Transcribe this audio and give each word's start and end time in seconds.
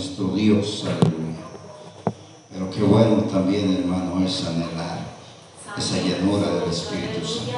nuestro 0.00 0.28
Dios, 0.28 0.84
aleluya. 0.86 1.44
Pero 2.50 2.70
qué 2.70 2.82
bueno 2.82 3.24
también, 3.24 3.76
hermano, 3.82 4.24
es 4.24 4.46
anhelar 4.46 4.98
esa 5.76 5.98
llanura 5.98 6.50
del 6.54 6.70
Espíritu 6.70 7.26
Santo. 7.26 7.52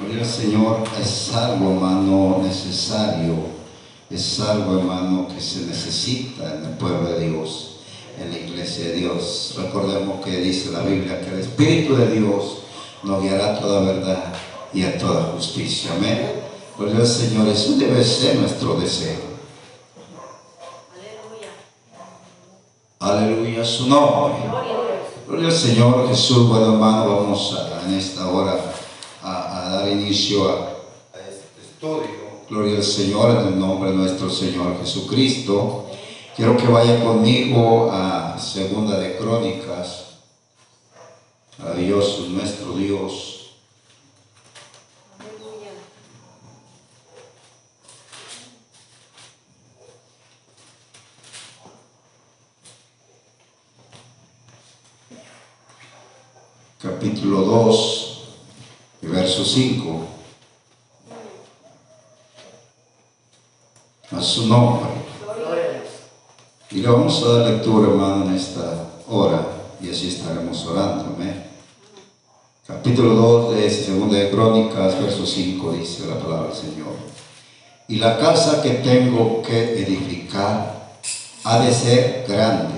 Gloria 0.00 0.24
al 0.24 0.28
Señor, 0.28 0.82
es 1.00 1.32
algo, 1.32 1.70
hermano, 1.70 2.40
necesario, 2.42 3.34
es 4.10 4.40
algo, 4.40 4.80
hermano, 4.80 5.28
que 5.28 5.40
se 5.40 5.66
necesita 5.66 6.56
en 6.56 6.64
el 6.64 6.70
pueblo 6.78 7.08
de 7.10 7.28
Dios, 7.28 7.76
en 8.20 8.32
la 8.32 8.38
iglesia 8.38 8.86
de 8.88 8.94
Dios. 8.94 9.54
Recordemos 9.56 10.24
que 10.24 10.38
dice 10.38 10.72
la 10.72 10.80
Biblia 10.80 11.20
que 11.20 11.28
el 11.28 11.38
Espíritu 11.38 11.94
de 11.94 12.10
Dios 12.10 12.58
nos 13.04 13.22
guiará 13.22 13.54
a 13.54 13.60
toda 13.60 13.82
verdad 13.82 14.34
y 14.72 14.82
a 14.82 14.98
toda 14.98 15.32
justicia. 15.36 15.92
Amén. 15.96 16.32
Gloria 16.76 16.96
al 16.96 17.06
Señor, 17.06 17.46
eso 17.46 17.76
debe 17.76 18.02
ser 18.02 18.34
nuestro 18.40 18.74
deseo. 18.80 19.33
Aleluya, 23.04 23.62
su 23.62 23.86
nombre. 23.86 24.34
Gloria 25.28 25.48
al 25.48 25.52
Señor 25.52 26.08
Jesús, 26.08 26.48
bueno 26.48 26.72
hermano, 26.72 27.16
vamos 27.16 27.54
a, 27.54 27.86
en 27.86 27.98
esta 27.98 28.30
hora 28.30 28.58
a, 29.22 29.68
dar 29.72 29.88
inicio 29.92 30.48
a, 30.48 30.52
a 30.52 31.20
este 31.28 31.60
estudio. 31.60 32.08
Gloria 32.48 32.78
al 32.78 32.82
Señor 32.82 33.42
en 33.42 33.48
el 33.48 33.60
nombre 33.60 33.90
de 33.90 33.96
nuestro 33.96 34.30
Señor 34.30 34.78
Jesucristo. 34.80 35.84
Quiero 36.34 36.56
que 36.56 36.66
vaya 36.66 37.04
conmigo 37.04 37.90
a 37.92 38.38
Segunda 38.38 38.98
de 38.98 39.18
Crónicas. 39.18 40.04
A 41.62 41.76
Dios, 41.76 42.24
nuestro 42.30 42.72
Dios. 42.72 43.33
Capítulo 56.94 57.40
2, 57.42 58.18
verso 59.02 59.44
5. 59.44 60.00
A 64.12 64.20
su 64.20 64.46
nombre. 64.46 64.90
Y 66.70 66.76
le 66.76 66.88
vamos 66.88 67.22
a 67.22 67.32
dar 67.32 67.50
lectura, 67.50 67.88
hermano, 67.88 68.26
en 68.26 68.36
esta 68.36 68.90
hora, 69.08 69.44
y 69.80 69.90
así 69.90 70.08
estaremos 70.08 70.64
orando. 70.66 71.14
Amén. 71.16 71.44
Capítulo 72.66 73.14
2 73.14 73.56
de 73.56 73.98
2 73.98 74.12
de 74.12 74.30
Crónicas, 74.30 75.00
verso 75.00 75.26
5, 75.26 75.72
dice 75.72 76.06
la 76.06 76.18
palabra 76.18 76.48
del 76.48 76.56
Señor. 76.56 76.94
Y 77.88 77.96
la 77.96 78.18
casa 78.18 78.62
que 78.62 78.70
tengo 78.70 79.42
que 79.42 79.82
edificar 79.82 80.96
ha 81.42 81.58
de 81.58 81.74
ser 81.74 82.24
grande, 82.28 82.74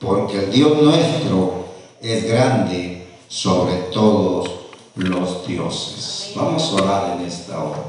porque 0.00 0.38
el 0.38 0.50
Dios 0.50 0.82
nuestro 0.82 1.66
es 2.00 2.24
grande 2.24 3.01
sobre 3.32 3.76
todos 3.94 4.50
los 4.94 5.46
dioses. 5.46 6.32
Vamos 6.36 6.70
a 6.70 6.82
orar 6.82 7.16
en 7.18 7.26
esta 7.26 7.64
hora. 7.64 7.82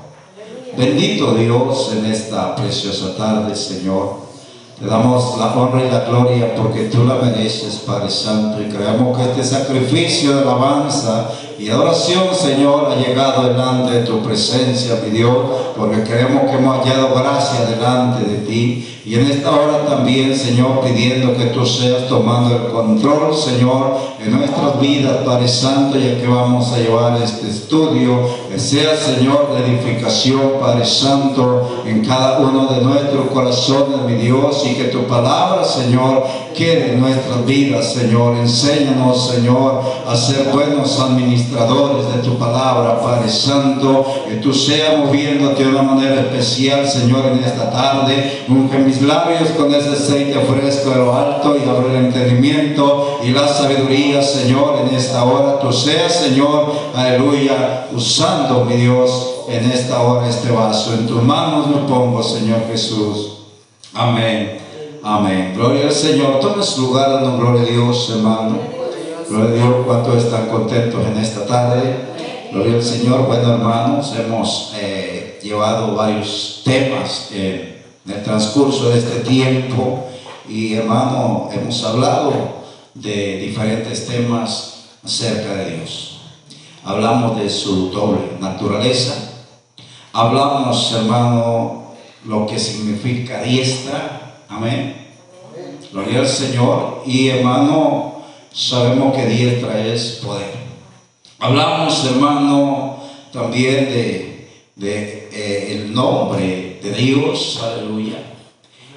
Bendito 0.78 1.34
Dios 1.34 1.92
en 1.92 2.06
esta 2.06 2.56
preciosa 2.56 3.18
tarde, 3.18 3.54
Señor. 3.54 4.24
Te 4.80 4.86
damos 4.86 5.38
la 5.38 5.54
honra 5.54 5.86
y 5.86 5.92
la 5.92 6.06
gloria 6.06 6.56
porque 6.56 6.86
tú 6.86 7.04
la 7.04 7.16
mereces, 7.16 7.84
Padre 7.86 8.10
Santo, 8.10 8.62
y 8.62 8.70
creemos 8.70 9.18
que 9.18 9.26
este 9.26 9.44
sacrificio 9.44 10.34
de 10.34 10.42
alabanza 10.44 11.30
y 11.60 11.70
adoración, 11.70 12.24
Señor, 12.34 12.92
ha 12.92 12.96
llegado 12.96 13.48
delante 13.48 13.94
de 13.94 14.02
tu 14.02 14.22
presencia, 14.22 15.00
mi 15.04 15.12
Dios, 15.12 15.38
porque 15.78 16.04
creemos 16.04 16.50
que 16.50 16.58
hemos 16.58 16.80
hallado 16.80 17.14
gracia 17.16 17.66
delante 17.66 18.30
de 18.30 18.38
ti. 18.40 18.90
Y 19.06 19.16
en 19.16 19.30
esta 19.30 19.52
hora 19.52 19.86
también, 19.86 20.34
Señor, 20.36 20.80
pidiendo 20.80 21.36
que 21.36 21.48
tú 21.48 21.66
seas 21.66 22.08
tomando 22.08 22.56
el 22.56 22.72
control, 22.72 23.36
Señor, 23.36 23.98
en 24.24 24.32
nuestras 24.32 24.80
vidas, 24.80 25.18
Padre 25.26 25.48
Santo, 25.48 25.98
ya 25.98 26.20
que 26.20 26.28
vamos 26.28 26.72
a 26.72 26.78
llevar 26.78 27.22
este 27.22 27.50
estudio, 27.50 28.20
que 28.50 28.58
sea, 28.58 28.96
Señor, 28.96 29.50
de 29.54 29.66
edificación, 29.66 30.54
Padre 30.62 30.86
Santo, 30.86 31.84
en 31.86 32.06
cada 32.06 32.40
uno 32.40 32.68
de 32.68 32.82
nuestros 32.82 33.28
corazones, 33.28 34.02
mi 34.06 34.16
Dios, 34.16 34.64
y 34.66 34.76
que 34.76 34.86
tu 34.86 35.04
palabra, 35.04 35.66
Señor, 35.66 36.24
en 36.60 37.02
nuestras 37.02 37.46
vidas, 37.46 37.94
Señor. 37.94 38.38
Enséñanos, 38.38 39.32
Señor, 39.32 39.82
a 40.08 40.16
ser 40.16 40.50
buenos 40.54 41.00
administradores 41.00 42.14
de 42.14 42.22
tu 42.22 42.38
palabra, 42.38 43.02
Padre 43.02 43.30
Santo, 43.30 44.06
que 44.28 44.36
tú 44.36 44.54
seas 44.54 45.00
moviéndote 45.00 45.64
de 45.64 45.70
una 45.70 45.82
manera 45.82 46.22
especial, 46.22 46.88
Señor, 46.88 47.26
en 47.26 47.44
esta 47.44 47.72
tarde. 47.72 48.46
Unge 48.48 48.78
mis 48.80 49.02
labios 49.02 49.50
con 49.58 49.74
ese 49.74 49.90
aceite 49.90 50.40
fresco 50.42 50.92
de 50.92 50.98
lo 50.98 51.16
alto 51.16 51.56
y 51.58 51.68
abre 51.68 51.98
el 51.98 52.06
entendimiento 52.06 53.20
y 53.24 53.30
la 53.30 53.48
sabiduría, 53.48 54.22
Señor, 54.22 54.80
en 54.88 54.96
esta 54.96 55.24
hora. 55.24 55.60
Tú 55.60 55.74
seas, 55.74 56.14
Señor, 56.14 56.72
aleluya, 56.96 57.88
usando, 57.92 58.66
mi 58.66 58.76
Dios, 58.76 59.46
en 59.50 59.72
esta 59.72 60.02
hora 60.02 60.30
este 60.30 60.52
vaso. 60.52 60.94
En 60.94 61.08
tus 61.08 61.22
manos 61.24 61.68
me 61.68 61.88
pongo, 61.88 62.22
Señor 62.22 62.62
Jesús. 62.70 63.40
Amén. 63.94 64.63
Amén. 65.06 65.52
Gloria 65.54 65.88
al 65.88 65.92
Señor. 65.92 66.40
Toma 66.40 66.64
su 66.64 66.84
lugar 66.84 67.10
dando 67.12 67.38
gloria 67.38 67.64
a 67.64 67.66
Dios, 67.66 68.10
hermano. 68.10 68.58
Gloria 69.28 69.50
a 69.50 69.54
Dios. 69.54 69.86
¿Cuántos 69.86 70.24
están 70.24 70.48
contentos 70.48 71.06
en 71.06 71.18
esta 71.18 71.46
tarde? 71.46 71.98
Gloria 72.54 72.76
al 72.76 72.84
Señor. 72.84 73.28
Bueno, 73.28 73.52
hermanos, 73.52 74.16
hemos 74.18 74.72
eh, 74.78 75.42
llevado 75.44 75.94
varios 75.94 76.62
temas 76.64 77.28
en 77.34 77.84
el 78.08 78.24
transcurso 78.24 78.92
de 78.92 79.00
este 79.00 79.20
tiempo. 79.28 80.06
Y, 80.48 80.76
hermano, 80.76 81.50
hemos 81.52 81.84
hablado 81.84 82.32
de 82.94 83.40
diferentes 83.40 84.08
temas 84.08 84.86
acerca 85.04 85.54
de 85.56 85.80
Dios. 85.80 86.22
Hablamos 86.86 87.38
de 87.38 87.50
su 87.50 87.92
doble 87.92 88.22
naturaleza. 88.40 89.16
Hablamos, 90.14 90.94
hermano, 90.94 91.88
lo 92.24 92.48
que 92.48 92.58
significa 92.58 93.42
diestra 93.42 94.23
Amén. 94.56 94.96
Gloria 95.92 96.20
al 96.20 96.28
Señor. 96.28 97.02
Y 97.08 97.30
hermano, 97.30 98.22
sabemos 98.54 99.16
que 99.16 99.26
diestra 99.26 99.84
es 99.84 100.22
poder. 100.24 100.52
Hablamos, 101.40 102.06
hermano, 102.06 102.98
también 103.32 103.86
de, 103.86 104.50
de 104.76 105.30
eh, 105.32 105.68
el 105.72 105.94
nombre 105.94 106.80
de 106.84 106.92
Dios. 106.92 107.62
Aleluya. 107.64 108.20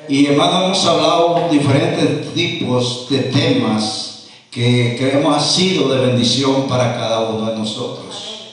Y 0.08 0.26
hermano, 0.26 0.66
hemos 0.66 0.86
hablado 0.86 1.48
diferentes 1.50 2.34
tipos 2.34 3.06
de 3.08 3.18
temas 3.20 4.28
que 4.50 4.96
creemos 4.98 5.36
ha 5.36 5.40
sido 5.40 5.88
de 5.88 6.06
bendición 6.06 6.68
para 6.68 6.96
cada 6.96 7.30
uno 7.30 7.50
de 7.50 7.58
nosotros. 7.58 8.50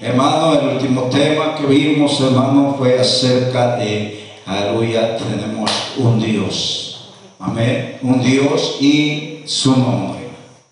Hermano, 0.00 0.58
el 0.58 0.68
último 0.76 1.02
tema 1.04 1.54
que 1.54 1.66
vimos, 1.66 2.20
hermano, 2.20 2.74
fue 2.76 2.98
acerca 2.98 3.76
de 3.76 4.20
Aleluya, 4.50 5.16
tenemos 5.16 5.70
un 6.00 6.20
Dios. 6.20 7.10
Amén. 7.38 7.98
Un 8.02 8.22
Dios 8.22 8.76
y 8.80 9.42
su 9.46 9.76
nombre. 9.76 10.28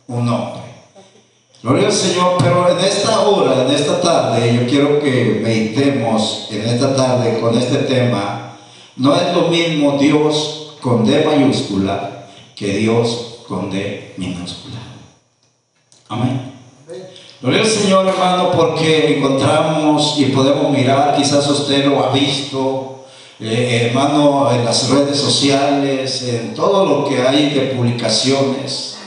Un 0.06 0.26
nombre. 0.26 0.62
Gloria 1.62 1.86
al 1.86 1.92
Señor, 1.92 2.36
pero 2.38 2.68
en 2.70 2.84
esta 2.84 3.20
hora, 3.20 3.66
en 3.66 3.72
esta 3.72 4.00
tarde, 4.00 4.54
yo 4.54 4.66
quiero 4.68 5.00
que 5.00 5.40
meditemos 5.42 6.46
en 6.50 6.62
esta 6.68 6.94
tarde 6.94 7.40
con 7.40 7.56
este 7.58 7.78
tema. 7.78 8.56
No 8.96 9.14
es 9.14 9.34
lo 9.34 9.48
mismo 9.48 9.98
Dios 9.98 10.76
con 10.80 11.04
D 11.04 11.24
mayúscula 11.24 12.26
que 12.54 12.78
Dios 12.78 13.40
con 13.48 13.70
D 13.70 14.14
minúscula. 14.16 14.76
Amén. 16.08 16.52
Gloria 17.40 17.60
al 17.60 17.66
Señor, 17.68 18.06
hermano, 18.08 18.50
porque 18.50 19.16
encontramos 19.16 20.16
y 20.18 20.24
podemos 20.26 20.72
mirar, 20.72 21.16
quizás 21.16 21.48
usted 21.48 21.86
lo 21.86 22.04
ha 22.04 22.12
visto, 22.12 22.97
eh, 23.40 23.86
hermano, 23.86 24.50
en 24.50 24.64
las 24.64 24.90
redes 24.90 25.16
sociales, 25.18 26.22
en 26.22 26.54
todo 26.54 26.84
lo 26.86 27.08
que 27.08 27.22
hay 27.22 27.50
de 27.50 27.60
publicaciones. 27.74 28.98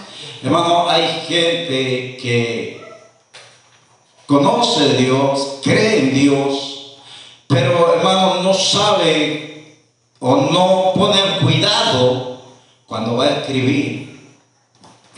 Hermano, 0.41 0.89
hay 0.89 1.23
gente 1.27 2.17
que 2.21 2.81
conoce 4.25 4.93
Dios, 4.93 5.59
cree 5.61 5.99
en 5.99 6.13
Dios, 6.13 6.97
pero 7.47 7.93
hermano, 7.95 8.41
no 8.41 8.53
sabe 8.53 9.77
o 10.19 10.35
no 10.37 10.93
pone 10.95 11.19
cuidado 11.41 12.41
cuando 12.87 13.17
va 13.17 13.25
a 13.25 13.39
escribir 13.39 14.19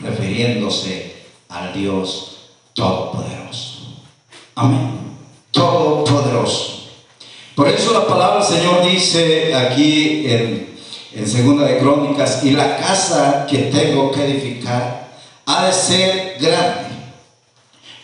refiriéndose 0.00 1.14
al 1.48 1.72
Dios 1.72 2.30
Todopoderoso. 2.74 4.02
Amén. 4.56 5.16
Todopoderoso. 5.52 6.73
Por 7.54 7.68
eso 7.68 7.92
la 7.92 8.06
palabra 8.06 8.44
del 8.44 8.56
Señor 8.58 8.84
dice 8.84 9.54
aquí 9.54 10.24
en, 10.26 10.76
en 11.12 11.28
Segunda 11.28 11.64
de 11.66 11.78
Crónicas, 11.78 12.44
y 12.44 12.50
la 12.50 12.76
casa 12.76 13.46
que 13.48 13.58
tengo 13.58 14.10
que 14.10 14.24
edificar 14.24 15.12
ha 15.46 15.66
de 15.66 15.72
ser 15.72 16.36
grande, 16.40 16.90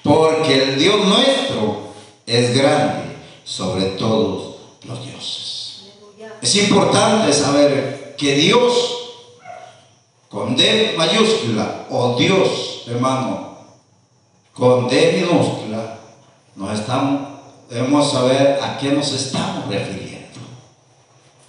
porque 0.03 0.63
el 0.63 0.79
Dios 0.79 1.05
nuestro 1.05 1.91
es 2.27 2.55
grande 2.57 3.17
sobre 3.45 3.87
todos 3.87 4.57
los 4.85 5.05
dioses. 5.05 5.83
Es 6.41 6.55
importante 6.57 7.33
saber 7.33 8.15
que 8.17 8.35
Dios 8.35 9.01
con 10.31 10.57
D 10.57 10.95
mayúscula 10.97 11.87
o 11.91 12.15
Dios, 12.17 12.85
hermano, 12.87 13.57
con 14.53 14.89
D 14.89 15.21
minúscula, 15.21 15.99
nos 16.55 16.79
estamos, 16.79 17.30
debemos 17.71 18.11
saber 18.11 18.59
a 18.61 18.77
qué 18.79 18.91
nos 18.91 19.13
estamos 19.13 19.69
refiriendo. 19.69 20.41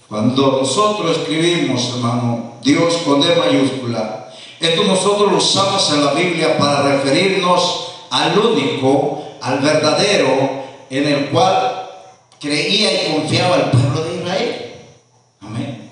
Cuando 0.08 0.58
nosotros 0.60 1.18
escribimos, 1.18 1.94
hermano, 1.96 2.54
Dios 2.62 2.98
con 3.04 3.20
D 3.20 3.34
mayúscula, 3.34 4.32
esto 4.60 4.84
nosotros 4.84 5.32
lo 5.32 5.38
usamos 5.38 5.92
en 5.92 6.04
la 6.04 6.12
Biblia 6.12 6.56
para 6.56 6.82
referirnos 6.82 7.88
al 8.10 8.38
único, 8.38 9.24
al 9.40 9.58
verdadero, 9.58 10.62
en 10.88 11.08
el 11.08 11.30
cual 11.30 11.90
creía 12.38 13.08
y 13.08 13.12
confiaba 13.12 13.56
el 13.56 13.70
pueblo 13.70 14.04
de 14.04 14.16
Israel. 14.16 14.74
Amén. 15.40 15.90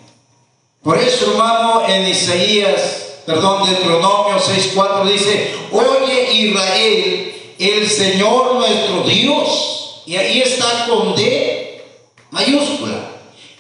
Por 0.83 0.97
eso, 0.99 1.33
hermano, 1.33 1.83
en 1.89 2.07
Isaías, 2.07 3.23
perdón, 3.27 3.69
Deuteronomio 3.69 4.37
6.4 4.37 5.05
dice, 5.11 5.55
oye 5.73 6.33
Israel, 6.33 7.35
el 7.59 7.91
Señor 7.91 8.55
nuestro 8.55 9.03
Dios. 9.03 9.80
Y 10.07 10.17
ahí 10.17 10.43
está 10.43 10.87
con 10.89 11.15
D 11.15 11.85
mayúscula. 12.31 13.11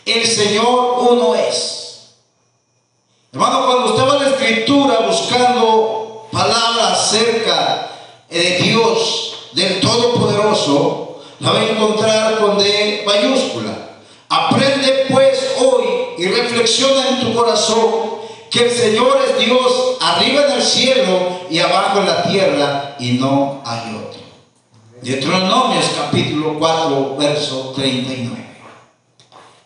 El 0.05 0.27
Señor 0.27 0.99
uno 1.11 1.35
es. 1.35 2.15
Hermano, 3.33 3.67
cuando 3.67 3.95
usted 3.95 4.03
va 4.03 4.13
a 4.15 4.25
la 4.25 4.31
escritura 4.31 4.99
buscando 5.07 6.29
palabras 6.33 6.99
acerca 6.99 7.91
de 8.29 8.59
Dios, 8.59 9.31
del 9.53 9.81
Todopoderoso, 9.81 11.21
la 11.41 11.53
va 11.53 11.61
a 11.61 11.69
encontrar 11.69 12.39
con 12.41 12.59
D 12.59 13.05
mayúscula. 13.07 13.73
Aprende 14.29 15.07
pues 15.11 15.57
hoy 15.59 15.85
y 16.19 16.27
reflexiona 16.27 17.09
en 17.09 17.21
tu 17.21 17.35
corazón 17.35 18.21
que 18.51 18.65
el 18.65 18.71
Señor 18.71 19.19
es 19.29 19.45
Dios 19.45 19.97
arriba 20.01 20.47
en 20.47 20.53
el 20.53 20.63
cielo 20.63 21.41
y 21.51 21.59
abajo 21.59 22.01
en 22.01 22.07
la 22.07 22.23
tierra 22.25 22.97
y 22.99 23.13
no 23.13 23.63
hay 23.65 23.97
otro. 23.97 24.19
Deuteronomios 25.02 25.87
capítulo 25.97 26.58
4, 26.58 27.17
verso 27.19 27.73
39. 27.75 28.37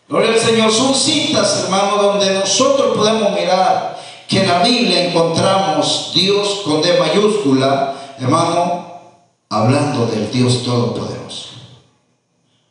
Gloria 0.09 0.33
al 0.33 0.39
Señor. 0.39 0.71
Son 0.71 0.95
citas, 0.95 1.65
hermano, 1.65 1.97
donde 1.97 2.35
nosotros 2.35 2.97
podemos 2.97 3.33
mirar 3.33 4.01
que 4.29 4.43
en 4.43 4.49
la 4.49 4.63
Biblia 4.63 5.09
encontramos 5.09 6.13
Dios 6.15 6.61
con 6.65 6.81
D 6.83 6.99
mayúscula, 7.01 7.95
hermano, 8.21 9.01
hablando 9.51 10.07
del 10.07 10.31
Dios 10.31 10.63
Todopoderoso. 10.63 11.49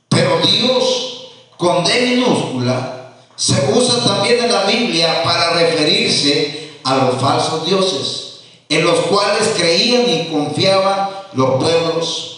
Pero 0.08 0.38
Dios 0.40 1.32
con 1.58 1.84
D 1.84 2.16
minúscula 2.16 3.12
se 3.36 3.74
usa 3.76 4.06
también 4.06 4.42
en 4.42 4.52
la 4.52 4.64
Biblia 4.64 5.22
para 5.24 5.54
referirse 5.54 6.80
a 6.86 6.96
los 6.96 7.20
falsos 7.20 7.66
dioses, 7.66 8.40
en 8.70 8.86
los 8.86 9.00
cuales 9.08 9.54
creían 9.58 10.10
y 10.10 10.28
confiaban 10.32 11.10
los 11.34 11.62
pueblos. 11.62 12.30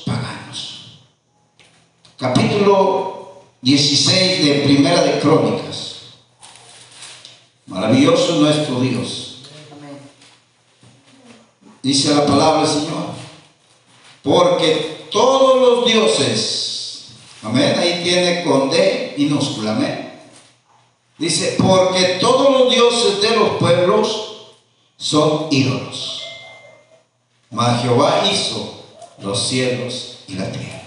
Capítulo 2.18 3.42
16 3.62 4.46
de 4.46 4.54
Primera 4.66 5.04
de 5.04 5.20
Crónicas. 5.20 5.96
Maravilloso 7.68 8.38
nuestro 8.38 8.80
Dios. 8.80 9.44
Dice 11.82 12.16
la 12.16 12.26
palabra 12.26 12.62
del 12.62 12.82
Señor. 12.82 13.06
Porque 14.24 15.08
todos 15.12 15.62
los 15.62 15.86
dioses 15.86 16.66
Amén. 17.46 17.76
Ahí 17.78 18.02
tiene 18.04 18.44
con 18.44 18.70
D 18.70 19.14
minúscula. 19.18 19.76
Amén. 19.76 20.20
Dice, 21.18 21.58
porque 21.58 22.18
todos 22.20 22.52
los 22.52 22.74
dioses 22.74 23.22
de 23.22 23.36
los 23.38 23.50
pueblos 23.58 24.56
son 24.98 25.48
ídolos. 25.52 26.24
Mas 27.52 27.84
Jehová 27.84 28.24
hizo 28.30 28.84
los 29.20 29.48
cielos 29.48 30.18
y 30.28 30.34
la 30.34 30.52
tierra. 30.52 30.85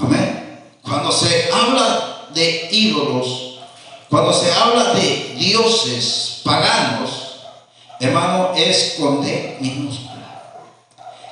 Amén. 0.00 0.60
Cuando 0.82 1.12
se 1.12 1.50
habla 1.52 2.28
de 2.34 2.68
ídolos, 2.70 3.58
cuando 4.08 4.32
se 4.32 4.50
habla 4.50 4.94
de 4.94 5.34
dioses 5.38 6.40
paganos, 6.44 7.36
hermano, 8.00 8.52
es 8.56 8.96
con 8.98 9.22
D 9.22 9.58
minúscula. 9.60 10.10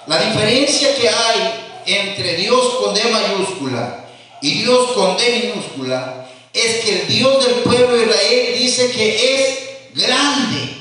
La 0.06 0.20
diferencia 0.20 0.94
que 0.94 1.08
hay 1.08 1.68
entre 1.86 2.36
Dios 2.36 2.74
con 2.82 2.94
D 2.94 3.02
mayúscula 3.04 4.06
y 4.40 4.62
Dios 4.62 4.92
con 4.92 5.16
D 5.16 5.52
minúscula 5.52 6.26
es 6.52 6.84
que 6.84 7.02
el 7.02 7.08
Dios 7.08 7.44
del 7.44 7.54
pueblo 7.56 7.96
de 7.96 8.04
Israel 8.04 8.58
dice 8.58 8.90
que 8.90 9.34
es 9.34 9.58
grande 9.94 10.78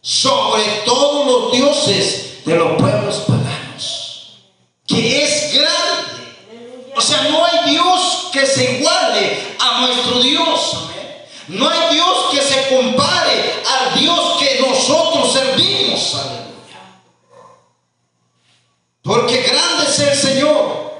sobre 0.00 0.62
todos 0.84 1.26
los 1.26 1.52
dioses 1.52 2.44
de 2.44 2.56
los 2.56 2.80
pueblos 2.80 3.24
paganos. 3.26 4.38
Que 4.86 5.24
es 5.24 5.54
grande. 5.54 5.77
No 7.24 7.44
hay 7.44 7.70
Dios 7.70 8.28
que 8.32 8.46
se 8.46 8.78
iguale 8.78 9.56
a 9.58 9.80
nuestro 9.80 10.20
Dios. 10.20 10.78
No 11.48 11.68
hay 11.68 11.94
Dios 11.94 12.26
que 12.30 12.42
se 12.42 12.68
compare 12.74 13.54
al 13.66 13.98
Dios 13.98 14.36
que 14.38 14.60
nosotros 14.60 15.32
servimos. 15.32 16.16
Porque 19.02 19.42
grande 19.42 19.84
es 19.88 19.98
el 20.00 20.16
Señor 20.16 20.92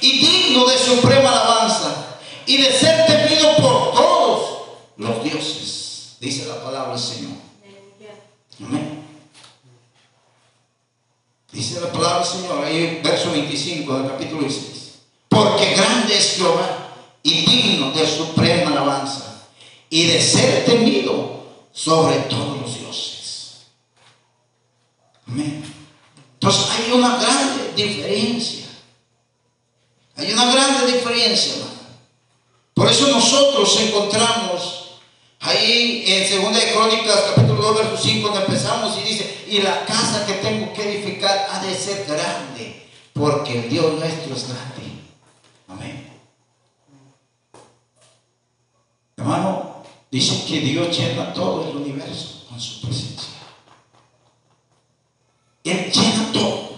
y 0.00 0.12
digno 0.18 0.66
de 0.66 0.78
suprema 0.78 1.30
alabanza 1.30 2.18
y 2.46 2.58
de 2.58 2.72
ser 2.72 3.06
temido 3.06 3.56
por 3.56 3.92
todos 3.92 4.58
los 4.96 5.24
dioses, 5.24 6.16
dice 6.20 6.46
la 6.46 6.62
palabra 6.62 6.92
del 6.92 7.00
Señor. 7.00 7.32
Amén. 8.60 9.04
Dice 11.50 11.80
la 11.80 11.90
palabra 11.90 12.18
del 12.18 12.28
Señor, 12.28 12.64
ahí 12.64 13.00
verso 13.02 13.32
25 13.32 13.98
del 13.98 14.10
capítulo 14.12 14.42
16. 14.42 14.75
Porque 15.36 15.74
grande 15.74 16.16
es 16.16 16.36
Jehová 16.38 16.94
y 17.22 17.44
digno 17.44 17.90
de 17.90 18.06
suprema 18.06 18.70
alabanza 18.70 19.42
y 19.90 20.06
de 20.06 20.22
ser 20.22 20.64
temido 20.64 21.44
sobre 21.74 22.16
todos 22.20 22.58
los 22.62 22.78
dioses. 22.78 23.66
Amén. 25.28 25.62
Entonces 26.32 26.70
hay 26.70 26.90
una 26.90 27.18
grande 27.18 27.70
diferencia. 27.76 28.66
Hay 30.16 30.32
una 30.32 30.50
grande 30.50 30.90
diferencia. 30.90 31.64
Por 32.72 32.90
eso 32.90 33.08
nosotros 33.08 33.78
encontramos 33.78 35.00
ahí 35.40 36.02
en 36.06 36.44
2 36.44 36.54
de 36.54 36.72
Crónicas, 36.72 37.20
capítulo 37.34 37.60
2, 37.60 37.76
verso 37.76 38.02
5, 38.02 38.28
donde 38.28 38.44
empezamos 38.46 38.96
y 38.96 39.06
dice, 39.06 39.44
y 39.48 39.58
la 39.60 39.84
casa 39.84 40.24
que 40.24 40.32
tengo 40.34 40.72
que 40.72 40.94
edificar 40.94 41.46
ha 41.52 41.60
de 41.60 41.76
ser 41.76 42.06
grande, 42.06 42.88
porque 43.12 43.58
el 43.58 43.68
Dios 43.68 43.92
nuestro 43.98 44.34
es 44.34 44.48
grande. 44.48 44.95
Amén. 45.76 46.06
Hermano, 49.16 49.82
dice 50.10 50.44
que 50.46 50.60
Dios 50.60 50.96
llena 50.96 51.32
todo 51.32 51.70
el 51.70 51.76
universo 51.76 52.46
con 52.48 52.60
su 52.60 52.80
presencia. 52.86 53.34
Él 55.64 55.90
llena 55.92 56.32
todo. 56.32 56.76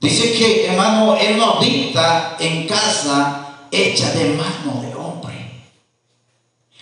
Dice 0.00 0.32
que, 0.32 0.66
hermano, 0.66 1.16
Él 1.16 1.36
no 1.36 1.58
habita 1.58 2.36
en 2.40 2.66
casa 2.66 3.66
hecha 3.70 4.10
de 4.12 4.30
mano 4.30 4.82
de 4.82 4.94
hombre. 4.94 5.64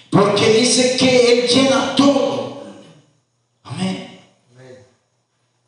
Porque 0.08 0.48
dice 0.54 0.96
que 0.96 1.32
Él 1.32 1.48
llena 1.48 1.94
todo. 1.96 2.62
Amén. 3.64 4.20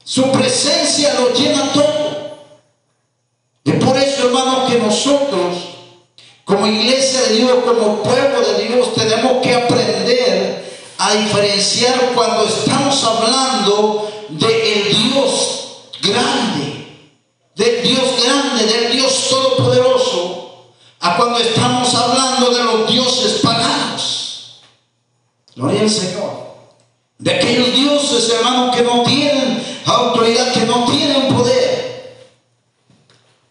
Su 0.04 0.30
presencia 0.32 1.14
lo 1.14 1.34
llena 1.34 1.72
todo. 1.72 1.91
Nosotros, 4.78 5.56
como 6.44 6.66
iglesia 6.66 7.22
de 7.22 7.36
Dios, 7.36 7.52
como 7.64 8.02
pueblo 8.02 8.40
de 8.40 8.68
Dios, 8.68 8.94
tenemos 8.94 9.42
que 9.42 9.54
aprender 9.54 10.62
a 10.98 11.14
diferenciar 11.14 12.12
cuando 12.14 12.44
estamos 12.46 13.02
hablando 13.04 14.10
del 14.28 14.84
Dios 14.88 15.88
grande, 16.02 16.86
del 17.54 17.82
Dios 17.82 18.04
grande, 18.22 18.64
del 18.64 18.92
Dios 18.92 19.28
todopoderoso, 19.28 20.72
a 21.00 21.16
cuando 21.16 21.38
estamos 21.38 21.94
hablando 21.94 22.50
de 22.50 22.64
los 22.64 22.90
dioses 22.90 23.40
paganos. 23.42 24.60
Gloria 25.56 25.82
al 25.82 25.90
Señor. 25.90 26.42
De 27.18 27.34
aquellos 27.34 27.74
dioses, 27.74 28.30
hermanos, 28.30 28.74
que 28.74 28.82
no 28.82 29.02
tienen 29.02 29.64
autoridad, 29.84 30.52
que 30.52 30.60
no 30.66 30.84
tienen 30.90 31.34
poder. 31.34 32.26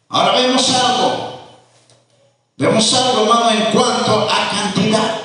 Ahora 0.10 0.34
vemos 0.34 0.70
algo. 0.70 0.81
Vemos 2.62 2.94
algo, 2.94 3.24
hermano, 3.24 3.50
en 3.50 3.72
cuanto 3.72 4.30
a 4.30 4.50
cantidad. 4.52 5.20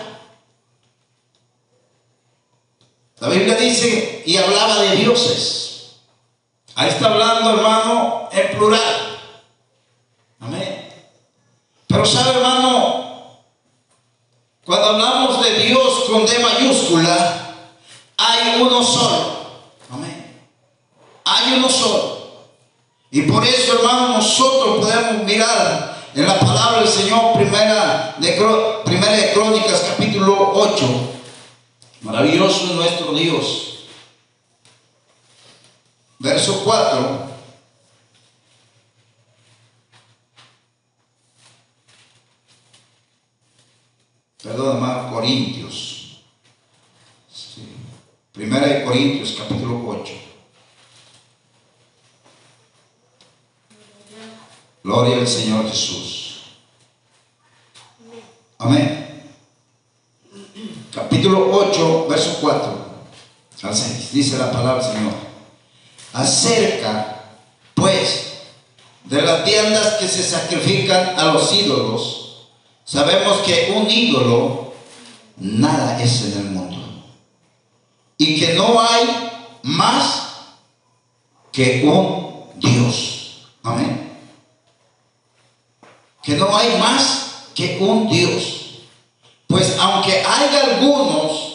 La 3.18 3.28
Biblia 3.28 3.56
dice 3.56 4.22
y 4.24 4.38
hablaba 4.38 4.78
de 4.78 4.96
dioses. 4.96 5.96
Ahí 6.76 6.88
está 6.88 7.08
hablando, 7.12 7.50
hermano, 7.50 8.30
en 8.32 8.56
plural. 8.56 9.18
Amén. 10.40 10.88
Pero 11.86 12.06
sabe, 12.06 12.38
hermano, 12.38 13.42
Cuando 14.64 14.86
hablamos 14.86 15.44
de 15.44 15.58
Dios 15.58 16.04
con 16.08 16.24
D 16.24 16.38
mayúscula, 16.38 17.54
hay 18.16 18.62
uno 18.62 18.82
solo. 18.82 19.36
Amén. 19.90 20.40
Hay 21.26 21.52
uno 21.52 21.68
solo. 21.68 22.16
Y 23.10 23.22
por 23.22 23.44
eso, 23.44 23.74
hermano, 23.74 24.14
nosotros 24.14 24.78
podemos 24.78 25.24
mirar 25.24 25.95
en 26.16 26.26
la 26.26 26.40
palabra 26.40 26.80
del 26.80 26.88
Señor, 26.88 27.34
primera 27.34 28.16
de, 28.18 28.32
primera 28.86 29.12
de 29.12 29.32
Crónicas, 29.34 29.84
capítulo 29.90 30.50
8. 30.54 31.10
Maravilloso 32.00 32.64
es 32.64 32.72
nuestro 32.72 33.12
Dios. 33.12 33.84
Verso 36.18 36.62
4. 36.64 37.26
perdón, 44.42 44.76
hermano, 44.76 45.12
Corintios. 45.12 46.22
Primera 48.32 48.66
de 48.66 48.84
Corintios, 48.84 49.34
capítulo 49.36 49.86
8. 49.86 50.25
Gloria 54.86 55.16
al 55.16 55.26
Señor 55.26 55.68
Jesús. 55.68 56.42
Amén. 58.56 59.24
Capítulo 60.94 61.50
8, 61.50 62.06
verso 62.08 62.38
4 62.40 62.86
al 63.64 63.76
6. 63.76 64.12
Dice 64.12 64.38
la 64.38 64.52
palabra 64.52 64.86
del 64.86 64.94
Señor. 64.94 65.12
Acerca, 66.12 67.24
pues, 67.74 68.34
de 69.02 69.22
las 69.22 69.44
tiendas 69.44 69.94
que 69.94 70.06
se 70.06 70.22
sacrifican 70.22 71.18
a 71.18 71.32
los 71.32 71.52
ídolos, 71.52 72.22
Sabemos 72.84 73.38
que 73.38 73.72
un 73.74 73.90
ídolo 73.90 74.72
nada 75.38 76.00
es 76.00 76.22
en 76.26 76.38
el 76.38 76.44
mundo. 76.52 76.76
Y 78.16 78.38
que 78.38 78.54
no 78.54 78.80
hay 78.80 79.32
más 79.64 80.28
que 81.50 81.82
un 81.84 82.60
Dios. 82.60 83.48
Amén. 83.64 84.05
Que 86.26 86.34
no 86.34 86.56
hay 86.56 86.76
más 86.78 87.44
que 87.54 87.78
un 87.80 88.10
Dios. 88.10 88.80
Pues 89.46 89.76
aunque 89.78 90.24
hay 90.26 90.56
algunos 90.56 91.54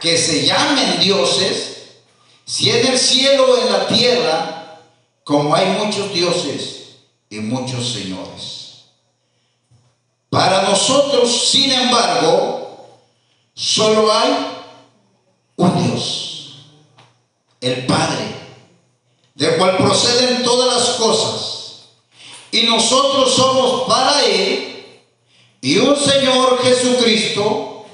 que 0.00 0.18
se 0.18 0.44
llamen 0.44 0.98
dioses, 0.98 1.92
si 2.44 2.70
en 2.70 2.88
el 2.88 2.98
cielo 2.98 3.46
o 3.52 3.56
en 3.56 3.72
la 3.72 3.86
tierra, 3.86 4.80
como 5.22 5.54
hay 5.54 5.66
muchos 5.78 6.12
dioses 6.12 6.96
y 7.30 7.38
muchos 7.38 7.92
señores. 7.92 8.84
Para 10.28 10.62
nosotros, 10.62 11.48
sin 11.50 11.70
embargo, 11.70 12.88
solo 13.54 14.12
hay 14.12 14.48
un 15.54 15.88
Dios, 15.88 16.56
el 17.60 17.86
Padre, 17.86 18.24
del 19.36 19.56
cual 19.56 19.76
proceden 19.76 20.42
todas 20.42 20.76
las 20.76 20.96
cosas. 20.96 21.53
Y 22.54 22.62
nosotros 22.62 23.34
somos 23.34 23.82
para 23.88 24.24
Él 24.24 24.86
y 25.60 25.76
un 25.78 25.96
Señor 25.96 26.62
Jesucristo, 26.62 27.84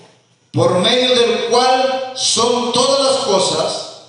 por 0.53 0.81
medio 0.81 1.15
del 1.15 1.47
cual 1.47 2.13
son 2.15 2.71
todas 2.71 3.07
las 3.07 3.25
cosas 3.25 4.01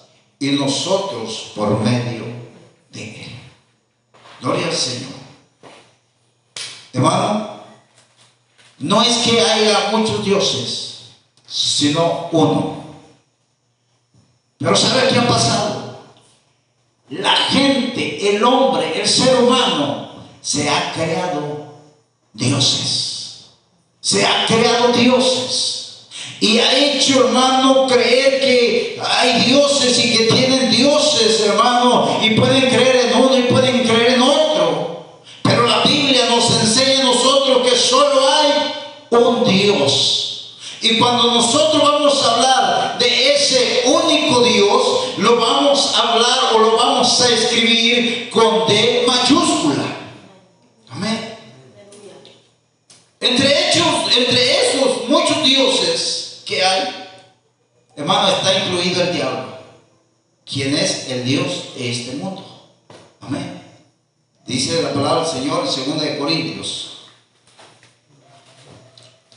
y 0.41 0.50
nosotros 0.50 1.53
por 1.55 1.79
medio 1.79 2.25
de 2.91 3.24
Él. 3.24 3.31
Gloria 4.41 4.67
al 4.67 4.75
Señor. 4.75 5.13
Hermano, 6.91 7.62
no 8.79 9.01
es 9.03 9.20
que 9.20 9.39
haya 9.39 9.91
muchos 9.93 10.25
dioses, 10.25 11.12
sino 11.48 12.27
uno. 12.34 12.84
Pero 14.58 14.75
¿sabe 14.75 15.08
qué 15.13 15.17
ha 15.17 15.27
pasado? 15.29 15.98
La 17.10 17.38
gente, 17.38 18.36
el 18.36 18.43
hombre, 18.43 19.00
el 19.00 19.08
ser 19.08 19.41
humano, 19.41 20.11
se 20.41 20.69
ha 20.69 20.93
creado 20.93 21.74
dioses. 22.33 23.51
Se 24.01 24.25
ha 24.25 24.45
creado 24.48 24.91
dioses. 24.93 26.07
Y 26.39 26.57
ha 26.57 26.75
hecho, 26.75 27.27
hermano, 27.27 27.86
creer 27.88 28.41
que 28.41 29.01
hay 29.03 29.43
dioses 29.43 29.98
y 30.03 30.17
que 30.17 30.24
tienen 30.25 30.71
dioses, 30.71 31.41
hermano, 31.41 32.17
y 32.21 32.31
pueden 32.31 32.67
creer 32.67 33.12
en 33.12 33.21
uno 33.21 33.38
y 33.38 33.43
pueden 33.43 33.88
creer 33.88 34.13
en 34.15 34.21
otro. 34.24 35.21
Pero 35.43 35.67
la 35.67 35.81
Biblia 35.83 36.25
nos 36.29 36.50
enseña 36.60 37.01
a 37.01 37.03
nosotros 37.03 37.67
que 37.67 37.77
solo 37.77 38.27
hay 38.27 38.74
un 39.12 39.43
Dios. 39.43 40.55
Y 40.81 40.98
cuando 40.98 41.31
nosotros 41.31 41.83
vamos 41.83 42.24
a 42.24 42.33
hablar 42.33 42.98
de 42.98 43.36
ese 43.36 43.83
único 43.86 44.41
Dios, 44.41 44.81
lo 45.17 45.38
vamos 45.38 45.93
a 45.95 46.13
hablar 46.13 46.39
o 46.55 46.57
lo 46.57 46.75
vamos 46.75 47.21
a 47.21 47.29
escribir 47.29 48.31
con 48.31 48.67
D 48.67 49.00
hermano, 58.01 58.29
está 58.29 58.65
incluido 58.65 59.01
el 59.03 59.13
diablo, 59.13 59.58
quien 60.46 60.75
es 60.75 61.10
el 61.10 61.24
Dios 61.24 61.75
de 61.75 61.91
este 61.91 62.15
mundo. 62.17 62.43
Amén. 63.22 63.62
Dice 64.46 64.81
la 64.81 64.93
palabra 64.93 65.22
del 65.22 65.31
Señor 65.31 65.65
en 65.65 65.93
2 65.93 66.01
de 66.01 66.17
Corintios 66.17 66.91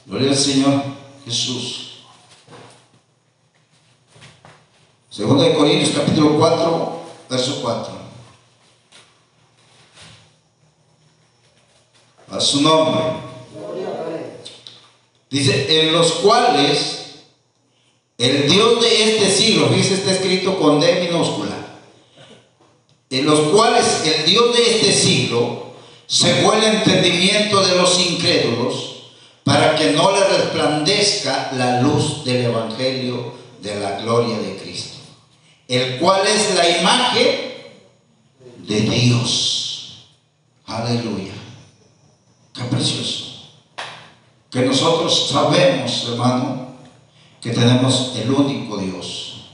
Gloria 0.07 0.31
al 0.31 0.37
Señor 0.37 0.83
Jesús. 1.25 1.95
Segundo 5.09 5.45
de 5.45 5.55
Corintios 5.55 5.97
capítulo 5.97 6.37
4, 6.39 7.03
verso 7.31 7.63
4. 7.63 7.95
A 12.31 12.41
su 12.41 12.61
nombre. 12.61 13.03
Dice, 15.31 15.81
en 15.81 15.93
los 15.93 16.13
cuales 16.15 17.04
el 18.25 18.49
Dios 18.49 18.81
de 18.81 19.11
este 19.11 19.31
siglo, 19.31 19.69
dice 19.69 19.95
está 19.95 20.13
escrito 20.13 20.59
con 20.59 20.81
D 20.81 21.07
minúscula, 21.07 21.55
en 23.11 23.27
los 23.27 23.39
cuales 23.51 24.03
el 24.07 24.25
Dios 24.25 24.57
de 24.57 24.77
este 24.77 24.93
siglo 24.93 25.75
se 26.07 26.43
vuelve 26.43 26.69
el 26.69 26.77
entendimiento 26.77 27.61
de 27.61 27.77
los 27.77 28.01
incrédulos 28.01 28.95
para 29.45 29.77
que 29.77 29.91
no 29.91 30.11
le 30.11 30.25
resplandezca 30.25 31.51
la 31.55 31.83
luz 31.83 32.25
del 32.25 32.47
Evangelio 32.47 33.35
de 33.61 33.79
la 33.79 34.01
gloria 34.01 34.39
de 34.39 34.57
Cristo, 34.57 34.97
el 35.69 35.99
cual 35.99 36.27
es 36.27 36.55
la 36.55 36.79
imagen 36.79 37.53
de 38.67 38.81
Dios. 38.81 40.07
Aleluya. 40.65 41.33
Qué 42.55 42.63
precioso. 42.65 43.51
Que 44.51 44.61
nosotros 44.61 45.29
sabemos, 45.31 46.07
hermano, 46.09 46.74
que 47.45 47.51
tenemos 47.51 48.15
el 48.17 48.31
único 48.31 48.79
Dios. 48.79 49.51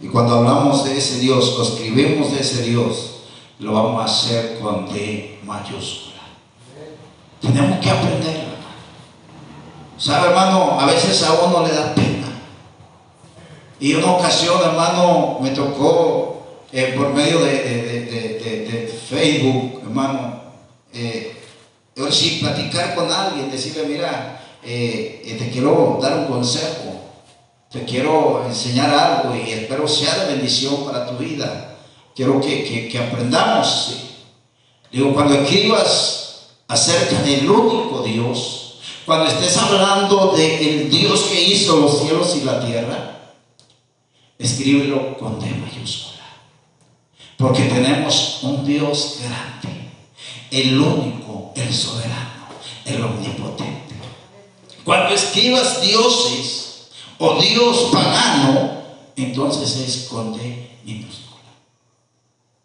Y 0.00 0.08
cuando 0.08 0.36
hablamos 0.36 0.82
de 0.84 0.96
ese 0.96 1.18
Dios, 1.18 1.58
o 1.58 1.62
escribimos 1.62 2.32
de 2.32 2.40
ese 2.40 2.62
Dios, 2.62 3.16
lo 3.58 3.74
vamos 3.74 4.00
a 4.00 4.06
hacer 4.06 4.58
con 4.60 4.88
D 4.88 5.38
mayúscula. 5.44 6.22
Tenemos 7.42 7.80
que 7.80 7.90
aprender 7.90 8.48
¿Sabe, 9.98 10.28
hermano? 10.28 10.80
A 10.80 10.86
veces 10.86 11.22
a 11.24 11.34
uno 11.34 11.66
le 11.66 11.74
da 11.74 11.92
pena. 11.94 12.28
Y 13.78 13.94
una 13.94 14.12
ocasión, 14.12 14.62
hermano, 14.64 15.38
me 15.42 15.50
tocó 15.50 16.46
eh, 16.72 16.94
por 16.96 17.12
medio 17.12 17.40
de, 17.40 18.88
Facebook, 19.08 19.80
hermano, 19.82 20.40
eh, 20.94 21.36
platicar 21.94 22.94
con 22.94 23.10
alguien, 23.10 23.50
decirle, 23.50 23.86
mira, 23.86 24.40
eh, 24.62 25.36
te 25.38 25.50
quiero 25.50 25.98
dar 26.00 26.18
un 26.18 26.26
consejo, 26.26 27.07
te 27.70 27.84
quiero 27.84 28.44
enseñar 28.46 28.90
algo 28.90 29.36
y 29.36 29.50
espero 29.50 29.86
sea 29.86 30.24
de 30.24 30.34
bendición 30.34 30.84
para 30.84 31.06
tu 31.06 31.18
vida. 31.18 31.76
Quiero 32.14 32.40
que, 32.40 32.88
que 32.90 32.98
aprendamos. 32.98 33.94
Digo, 34.90 35.12
cuando 35.12 35.34
escribas 35.34 36.48
acerca 36.66 37.20
del 37.22 37.48
único 37.48 38.02
Dios, 38.02 38.78
cuando 39.04 39.26
estés 39.26 39.56
hablando 39.58 40.32
del 40.32 40.90
Dios 40.90 41.20
que 41.30 41.42
hizo 41.42 41.76
los 41.76 42.00
cielos 42.00 42.36
y 42.36 42.44
la 42.44 42.64
tierra, 42.64 43.20
escríbelo 44.38 45.16
con 45.18 45.38
D 45.38 45.46
mayúscula. 45.50 46.24
Porque 47.36 47.64
tenemos 47.64 48.40
un 48.42 48.66
Dios 48.66 49.18
grande, 49.22 49.90
el 50.50 50.80
único, 50.80 51.52
el 51.54 51.72
soberano, 51.72 52.48
el 52.86 53.02
omnipotente. 53.02 53.94
Cuando 54.84 55.14
escribas 55.14 55.82
dioses 55.82 56.67
o 57.18 57.40
Dios 57.40 57.90
pagano, 57.92 58.78
entonces 59.16 59.76
es 59.76 60.08
con 60.08 60.36
D 60.36 60.78
minúscula. 60.84 61.28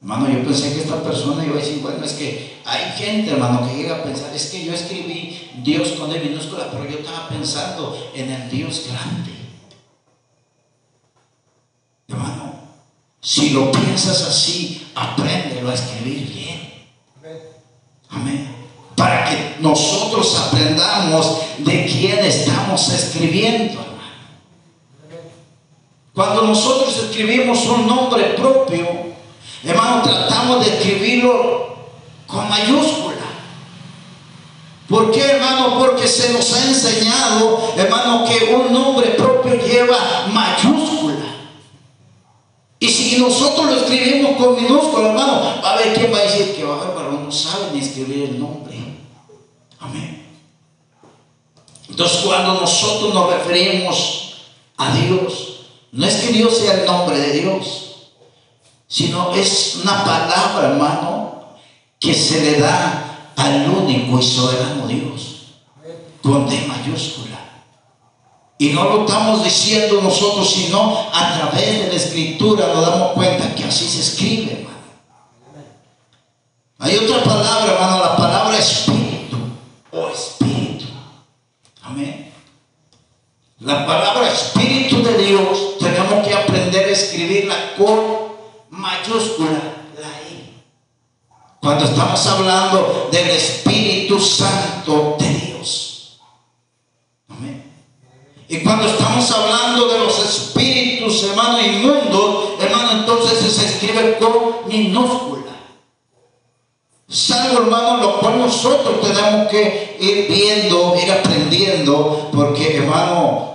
Hermano, 0.01 0.29
yo 0.29 0.43
pensé 0.43 0.73
que 0.73 0.81
esta 0.81 1.01
persona 1.01 1.45
iba 1.45 1.55
a 1.55 1.59
decir, 1.59 1.81
bueno, 1.81 2.03
es 2.03 2.13
que 2.13 2.61
hay 2.65 2.91
gente, 2.91 3.31
hermano, 3.31 3.67
que 3.67 3.75
llega 3.75 3.97
a 3.97 4.03
pensar, 4.03 4.33
es 4.35 4.47
que 4.47 4.63
yo 4.63 4.73
escribí 4.73 5.49
Dios 5.63 5.89
con 5.93 6.11
D 6.11 6.19
minúscula, 6.19 6.69
pero 6.71 6.89
yo 6.89 6.99
estaba 6.99 7.29
pensando 7.29 8.11
en 8.13 8.31
el 8.31 8.49
Dios 8.49 8.83
grande. 8.87 9.31
Hermano, 12.07 12.53
si 13.21 13.51
lo 13.51 13.71
piensas 13.71 14.21
así, 14.23 14.87
apréndelo 14.93 15.71
a 15.71 15.73
escribir 15.73 16.31
bien. 16.31 16.73
Amén. 18.09 18.55
Para 18.95 19.25
que 19.25 19.55
nosotros 19.61 20.37
aprendamos 20.37 21.37
de 21.59 21.85
quién 21.85 22.19
estamos 22.19 22.89
escribiendo. 22.89 23.92
Cuando 26.13 26.43
nosotros 26.43 26.95
escribimos 26.97 27.65
un 27.65 27.87
nombre 27.87 28.23
propio, 28.35 29.13
Hermano, 29.63 30.03
tratamos 30.03 30.65
de 30.65 30.75
escribirlo 30.75 31.75
con 32.27 32.49
mayúscula. 32.49 33.13
¿Por 34.89 35.11
qué, 35.11 35.21
hermano? 35.21 35.79
Porque 35.79 36.07
se 36.07 36.33
nos 36.33 36.53
ha 36.53 36.65
enseñado, 36.65 37.73
hermano, 37.77 38.25
que 38.25 38.53
un 38.53 38.73
nombre 38.73 39.11
propio 39.11 39.55
lleva 39.55 40.27
mayúscula. 40.33 41.13
Y 42.77 42.89
si 42.89 43.17
nosotros 43.17 43.67
lo 43.67 43.77
escribimos 43.77 44.35
con 44.35 44.61
minúscula, 44.61 45.09
hermano, 45.09 45.61
va 45.63 45.69
a 45.69 45.73
haber 45.75 45.93
quien 45.93 46.13
va 46.13 46.17
a 46.17 46.23
decir 46.23 46.53
que 46.53 46.65
bárbaro 46.65 47.11
no 47.11 47.31
sabe 47.31 47.71
ni 47.73 47.79
escribir 47.79 48.31
el 48.31 48.39
nombre. 48.39 48.75
Amén. 49.79 50.27
Entonces, 51.89 52.21
cuando 52.25 52.55
nosotros 52.55 53.13
nos 53.13 53.31
referimos 53.31 54.33
a 54.75 54.93
Dios, 54.93 55.52
no 55.93 56.05
es 56.05 56.15
que 56.15 56.33
Dios 56.33 56.57
sea 56.57 56.81
el 56.81 56.85
nombre 56.85 57.17
de 57.17 57.31
Dios 57.39 57.83
sino 58.93 59.33
es 59.33 59.79
una 59.81 60.03
palabra, 60.03 60.69
hermano, 60.69 61.45
que 61.99 62.13
se 62.13 62.41
le 62.41 62.59
da 62.59 63.31
al 63.35 63.67
único 63.67 64.19
y 64.19 64.21
soberano 64.21 64.87
Dios, 64.87 65.47
con 66.21 66.47
D 66.47 66.63
mayúscula. 66.67 67.39
Y 68.59 68.69
no 68.69 68.83
lo 68.83 69.01
estamos 69.01 69.43
diciendo 69.43 69.99
nosotros, 69.99 70.47
sino 70.47 71.09
a 71.11 71.39
través 71.39 71.79
de 71.79 71.87
la 71.87 71.95
escritura 71.95 72.67
nos 72.67 72.85
damos 72.85 73.13
cuenta 73.13 73.55
que 73.55 73.63
así 73.63 73.87
se 73.87 74.01
escribe, 74.01 74.59
hermano. 74.59 74.77
Hay 76.77 76.95
otra 76.97 77.23
palabra, 77.23 77.73
hermano, 77.73 77.99
la 77.99 78.15
palabra 78.15 78.59
espíritu 78.59 79.37
o 79.91 80.07
espíritu. 80.09 80.85
Amén. 81.81 82.31
La 83.59 83.87
palabra 83.87 84.31
espíritu 84.31 85.01
de 85.01 85.17
Dios 85.17 85.72
mayúscula 89.03 89.49
la 89.99 90.07
I. 90.29 90.61
Cuando 91.61 91.85
estamos 91.85 92.25
hablando 92.27 93.09
del 93.11 93.29
Espíritu 93.29 94.19
Santo 94.19 95.15
de 95.19 95.29
Dios. 95.29 96.19
Amén. 97.29 97.63
Y 98.47 98.59
cuando 98.59 98.87
estamos 98.87 99.29
hablando 99.31 99.87
de 99.87 99.99
los 99.99 100.19
espíritus, 100.19 101.23
hermano, 101.23 101.61
inmundos, 101.61 102.61
hermano, 102.61 102.99
entonces 102.99 103.51
se 103.51 103.65
escribe 103.65 104.17
con 104.17 104.67
minúscula. 104.67 105.43
Salvo, 107.07 107.59
hermano, 107.59 107.97
lo 107.97 108.19
cual 108.19 108.39
nosotros 108.39 109.01
tenemos 109.01 109.47
que 109.49 109.97
ir 109.99 110.27
viendo, 110.27 110.95
ir 111.01 111.11
aprendiendo, 111.11 112.29
porque, 112.33 112.77
hermano, 112.77 113.53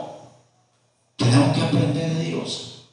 tenemos 1.17 1.57
que 1.57 1.63
aprender 1.63 2.11
de 2.11 2.25
Dios. 2.25 2.85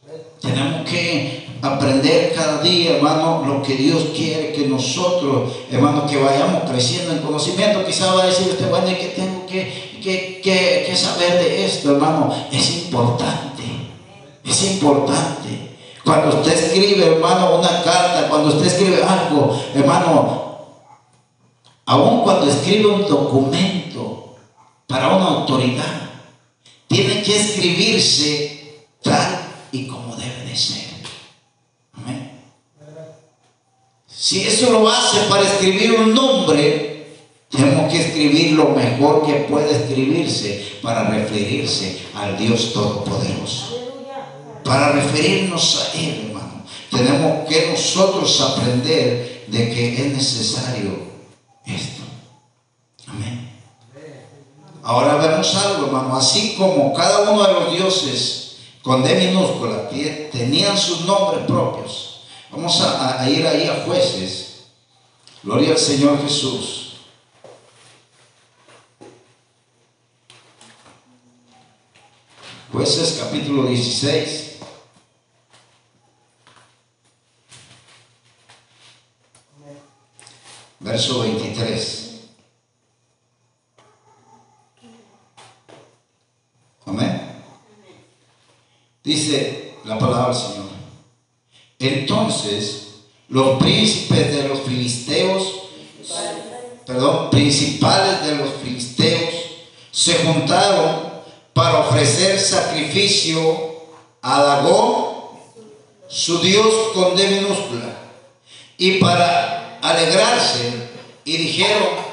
Tenemos 0.41 0.89
que 0.89 1.44
aprender 1.65 2.33
cada 2.35 2.61
día, 2.61 2.97
hermano, 2.97 3.43
lo 3.45 3.61
que 3.63 3.75
Dios 3.75 4.07
quiere 4.15 4.53
que 4.53 4.67
nosotros, 4.67 5.51
hermano, 5.71 6.05
que 6.05 6.17
vayamos 6.17 6.69
creciendo 6.69 7.13
en 7.13 7.19
conocimiento. 7.19 7.85
Quizá 7.85 8.13
va 8.13 8.23
a 8.23 8.27
decir 8.27 8.49
usted, 8.49 8.69
bueno, 8.69 8.89
¿y 8.89 8.95
qué 8.95 9.07
tengo 9.15 9.45
que, 9.47 9.99
que, 10.01 10.41
que, 10.43 10.95
saber 10.95 11.39
de 11.39 11.65
esto, 11.65 11.91
hermano? 11.91 12.33
Es 12.51 12.69
importante, 12.71 13.63
es 14.43 14.63
importante. 14.71 15.75
Cuando 16.03 16.37
usted 16.37 16.53
escribe, 16.53 17.03
hermano, 17.15 17.57
una 17.57 17.81
carta, 17.81 18.27
cuando 18.29 18.49
usted 18.49 18.67
escribe 18.67 19.03
algo, 19.03 19.59
hermano, 19.73 20.45
aun 21.85 22.23
cuando 22.23 22.47
escribe 22.47 22.87
un 22.87 23.07
documento 23.07 24.35
para 24.85 25.15
una 25.15 25.25
autoridad, 25.25 26.11
tiene 26.87 27.23
que 27.23 27.35
escribirse 27.35 28.83
tal 29.01 29.47
y 29.71 29.87
como 29.87 30.15
debe 30.15 30.45
de 30.45 30.55
ser. 30.55 30.84
Si 34.25 34.41
eso 34.41 34.71
lo 34.71 34.89
hace 34.89 35.19
para 35.29 35.43
escribir 35.43 35.99
un 35.99 36.15
nombre, 36.15 37.05
tenemos 37.47 37.93
que 37.93 38.01
escribir 38.01 38.53
lo 38.53 38.69
mejor 38.69 39.23
que 39.23 39.45
puede 39.47 39.71
escribirse 39.71 40.79
para 40.81 41.07
referirse 41.11 41.99
al 42.15 42.35
Dios 42.35 42.73
Todopoderoso. 42.73 43.93
Para 44.63 44.93
referirnos 44.93 45.75
a 45.79 45.99
Él, 45.99 46.23
hermano. 46.25 46.63
Tenemos 46.89 47.47
que 47.47 47.69
nosotros 47.69 48.41
aprender 48.41 49.45
de 49.45 49.69
que 49.69 49.93
es 49.93 50.13
necesario 50.13 51.01
esto. 51.67 52.01
Amén. 53.05 53.47
Ahora 54.81 55.17
vemos 55.17 55.53
algo, 55.53 55.85
hermano. 55.85 56.15
Así 56.15 56.55
como 56.57 56.95
cada 56.95 57.29
uno 57.29 57.43
de 57.43 57.53
los 57.53 57.73
dioses 57.73 58.55
con 58.81 59.03
D 59.03 59.13
minúscula 59.27 59.87
tenían 60.31 60.75
sus 60.75 61.01
nombres 61.01 61.45
propios 61.45 62.14
Vamos 62.55 62.79
a, 62.79 63.29
ir 63.29 63.45
ahí 63.45 63.67
a 63.67 63.83
jueces. 63.83 64.67
Gloria 65.43 65.71
al 65.71 65.77
Señor 65.77 66.21
Jesús. 66.21 67.01
Jueces 72.71 73.19
capítulo 73.21 73.63
16. 73.67 74.59
Verso 80.79 81.19
23. 81.23 82.21
Amén. 86.85 87.43
Dice 89.03 89.75
la 89.83 89.99
palabra 89.99 90.27
del 90.27 90.35
Señor. 90.35 90.74
Entonces, 91.79 92.85
los 93.27 93.57
príncipes 93.59 94.35
de 94.35 94.47
los 94.47 94.61
filisteos, 94.61 95.43
perdón, 96.85 97.29
principales 97.29 98.23
de 98.23 98.35
los 98.35 98.49
filisteos, 98.63 99.33
se 99.91 100.13
juntaron 100.25 101.15
para 101.53 101.79
ofrecer 101.79 102.39
sacrificio 102.39 103.39
a 104.21 104.41
Dagón, 104.41 105.15
su 106.07 106.39
Dios 106.39 106.73
con 106.93 107.15
D 107.15 107.27
minúscula, 107.27 107.97
y 108.77 108.99
para 108.99 109.79
alegrarse, 109.81 110.89
y 111.23 111.37
dijeron, 111.37 112.05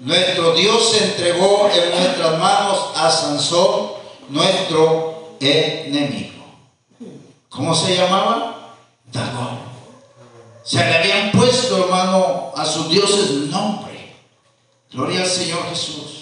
nuestro 0.00 0.54
Dios 0.54 0.90
se 0.90 1.04
entregó 1.04 1.70
en 1.72 1.90
nuestras 1.90 2.38
manos 2.38 2.78
a 2.96 3.10
Sansón, 3.10 3.92
nuestro 4.28 5.36
enemigo. 5.40 6.44
¿Cómo 7.48 7.74
se 7.74 7.96
llamaba? 7.96 8.59
Dagón. 9.12 9.58
Se 10.64 10.78
le 10.78 10.96
habían 10.96 11.32
puesto, 11.32 11.84
hermano, 11.84 12.52
a 12.56 12.64
sus 12.64 12.88
dioses 12.90 13.30
nombre. 13.50 14.14
Gloria 14.92 15.22
al 15.22 15.28
Señor 15.28 15.68
Jesús. 15.70 16.20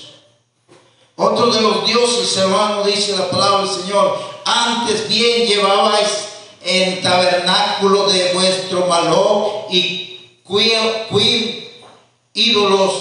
Otro 1.16 1.50
de 1.50 1.60
los 1.60 1.86
dioses, 1.86 2.36
hermano, 2.36 2.84
dice 2.84 3.16
la 3.16 3.28
palabra 3.30 3.66
del 3.66 3.82
Señor, 3.82 4.18
antes 4.44 5.08
bien 5.08 5.48
llevabais 5.48 6.28
en 6.64 7.02
tabernáculo 7.02 8.08
de 8.08 8.32
vuestro 8.34 8.86
malo 8.86 9.66
y 9.70 10.20
cuil 10.44 11.68
ídolos 12.34 12.92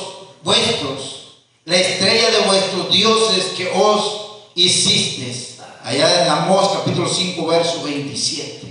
vuestros, 0.44 1.38
la 1.66 1.78
estrella 1.78 2.32
de 2.32 2.40
vuestros 2.40 2.92
dioses 2.92 3.46
que 3.56 3.72
os 3.74 4.28
hicisteis. 4.56 5.60
Allá 5.84 6.26
en 6.26 6.32
Amós 6.32 6.70
capítulo 6.74 7.08
5, 7.08 7.46
verso 7.46 7.84
27. 7.84 8.67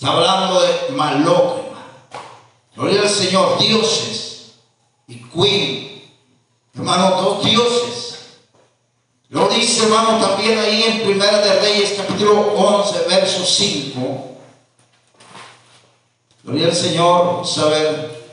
Está 0.00 0.12
hablando 0.12 0.62
de 0.62 0.92
Maloc, 0.96 1.58
hermano. 1.58 1.60
Gloria 2.74 3.02
al 3.02 3.08
Señor, 3.10 3.58
dioses 3.58 4.52
y 5.06 5.16
Queen. 5.16 6.10
Hermano, 6.74 7.20
dos 7.20 7.44
dioses. 7.44 8.18
Lo 9.28 9.46
dice, 9.50 9.82
hermano, 9.82 10.18
también 10.18 10.58
ahí 10.58 10.84
en 10.84 11.02
Primera 11.02 11.42
de 11.42 11.60
Reyes, 11.60 11.98
capítulo 11.98 12.40
11, 12.40 12.98
verso 13.10 13.44
5. 13.44 14.38
Gloria 16.44 16.68
al 16.68 16.74
Señor, 16.74 17.46
saber. 17.46 18.24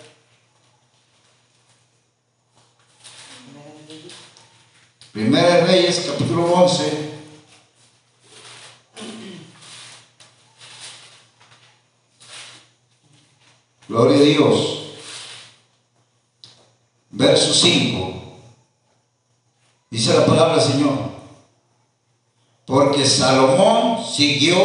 Primera 5.12 5.56
de 5.56 5.62
Reyes, 5.65 6.06
capítulo 6.08 6.45
11. 6.45 7.16
Gloria 13.88 14.17
a 14.17 14.21
Dios. 14.21 14.80
Verso 17.10 17.54
5. 17.54 18.13
Dice 19.89 20.13
la 20.13 20.26
palabra 20.26 20.58
del 20.58 20.71
Señor. 20.73 20.97
Porque 22.65 23.06
Salomón 23.06 24.06
siguió 24.06 24.60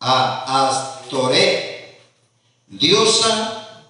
a 0.00 0.68
Astoret, 0.68 2.00
diosa 2.66 3.84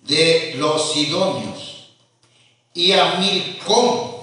de 0.00 0.54
los 0.56 0.92
sidonios, 0.92 1.90
y 2.72 2.92
a 2.92 3.16
Milcón, 3.16 4.16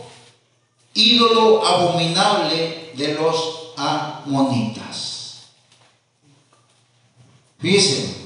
ídolo 0.95 1.65
abominable 1.65 2.91
de 2.95 3.13
los 3.13 3.73
amonitas. 3.77 5.43
Fíjense, 7.59 8.22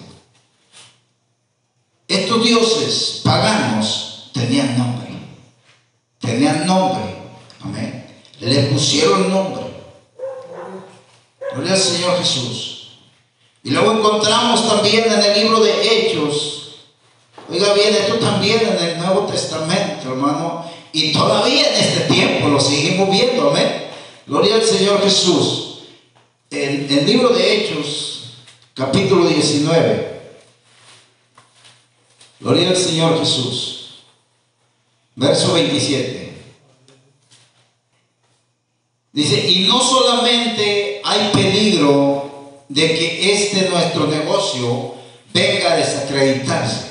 dioses 2.48 3.22
paganos 3.24 4.32
tenían 4.34 4.78
nombre, 4.78 5.10
tenían 6.20 6.66
nombre, 6.66 7.04
amén. 7.62 8.06
Le 8.40 8.64
pusieron 8.64 9.30
nombre. 9.30 9.64
Gloria 11.54 11.74
al 11.74 11.80
Señor 11.80 12.18
Jesús. 12.20 13.00
Y 13.64 13.72
luego 13.72 13.92
encontramos 13.92 14.68
también 14.68 15.12
en 15.12 15.20
el 15.20 15.42
libro 15.42 15.60
de 15.60 15.74
Hechos, 15.82 16.76
oiga 17.50 17.74
bien, 17.74 17.94
esto 17.96 18.16
también 18.16 18.62
en 18.62 18.88
el 18.88 18.98
Nuevo 18.98 19.22
Testamento, 19.26 20.10
hermano, 20.10 20.72
y 20.94 21.12
todavía 21.12 21.68
en 21.74 21.84
este 21.84 22.14
tiempo 22.14 22.48
lo 22.48 22.60
seguimos 22.60 23.10
viendo, 23.10 23.50
amén. 23.50 23.88
Gloria 24.26 24.56
al 24.56 24.64
Señor 24.64 25.02
Jesús. 25.04 25.64
En 26.50 26.88
el 26.90 27.06
libro 27.06 27.30
de 27.30 27.56
Hechos, 27.56 28.36
capítulo 28.74 29.28
19. 29.28 30.17
Gloria 32.48 32.70
al 32.70 32.78
Señor 32.78 33.20
Jesús. 33.20 33.90
Verso 35.18 35.52
27. 35.52 36.34
Dice, 39.12 39.52
y 39.52 39.68
no 39.68 39.82
solamente 39.82 41.02
hay 41.04 41.30
peligro 41.34 42.64
de 42.70 42.88
que 42.88 43.34
este 43.34 43.70
nuestro 43.70 44.08
negocio 44.08 44.96
venga 45.34 45.74
a 45.74 45.76
desacreditarse, 45.76 46.86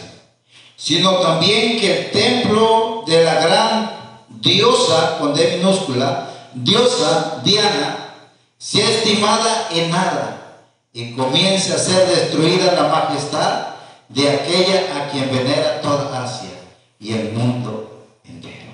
sino 0.77 1.21
también 1.21 1.81
que 1.81 2.01
el 2.01 2.11
templo 2.11 3.05
de 3.07 3.25
la 3.25 3.40
gran 3.40 3.99
diosa, 4.29 5.16
con 5.19 5.33
D 5.33 5.57
minúscula, 5.57 6.51
diosa 6.53 7.40
Diana, 7.42 8.14
sea 8.59 8.90
estimada 8.90 9.69
en 9.73 9.88
nada 9.88 10.66
y 10.92 11.12
comience 11.12 11.73
a 11.73 11.79
ser 11.79 12.07
destruida 12.09 12.75
la 12.75 12.88
majestad 12.88 13.65
de 14.09 14.31
aquella 14.31 14.97
a 14.97 15.11
quien 15.11 15.31
venera 15.31 15.81
toda 15.81 16.25
Asia 16.25 16.51
y 16.99 17.12
el 17.12 17.33
mundo 17.33 18.07
entero. 18.25 18.73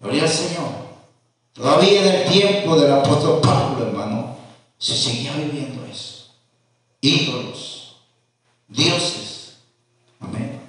Gloria 0.00 0.22
al 0.22 0.28
Señor. 0.28 0.84
Todavía 1.52 2.02
en 2.02 2.14
el 2.14 2.32
tiempo 2.32 2.76
del 2.76 2.92
apóstol 2.92 3.40
Pablo, 3.40 3.86
hermano, 3.86 4.36
se 4.78 4.96
seguía 4.96 5.32
viviendo 5.34 5.86
eso. 5.86 6.34
Ídolos, 7.00 7.96
dioses. 8.68 9.54
Amén. 10.20 10.60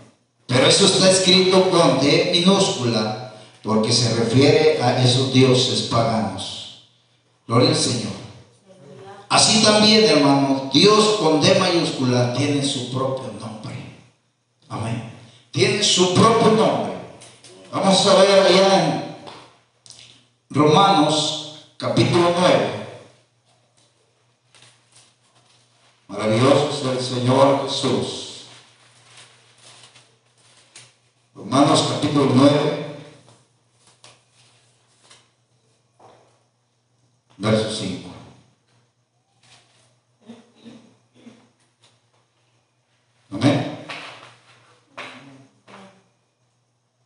Pero 0.45 0.67
eso 0.67 0.86
está 0.86 1.10
escrito 1.10 1.69
con 1.69 1.99
D 1.99 2.29
minúscula 2.34 3.34
porque 3.63 3.91
se 3.91 4.13
refiere 4.15 4.81
a 4.81 5.03
esos 5.03 5.34
dioses 5.34 5.84
paganos. 5.84 6.84
Gloria 7.47 7.69
al 7.69 7.75
Señor. 7.75 8.14
Así 9.36 9.62
también, 9.62 10.06
hermano, 10.06 10.69
Dios 10.71 11.17
con 11.19 11.41
D 11.41 11.60
mayúscula 11.60 12.34
tiene 12.34 12.63
su 12.63 12.89
propio 12.89 13.34
nombre. 13.38 13.76
Amén. 14.69 15.12
Tiene 15.52 15.84
su 15.84 16.13
propio 16.13 16.52
nombre. 16.52 16.93
Vamos 17.69 18.08
a 18.08 18.15
ver 18.15 18.39
allá 18.39 18.86
en 18.86 19.15
Romanos 20.50 21.65
capítulo 21.76 22.34
9. 22.39 22.88
Maravilloso 26.08 26.69
es 26.93 26.98
el 26.98 27.04
Señor 27.04 27.67
Jesús. 27.67 28.45
Romanos 31.34 31.89
capítulo 31.91 32.32
9, 32.34 32.98
verso 37.38 37.69
5. 37.69 38.14
Amén. 43.31 43.85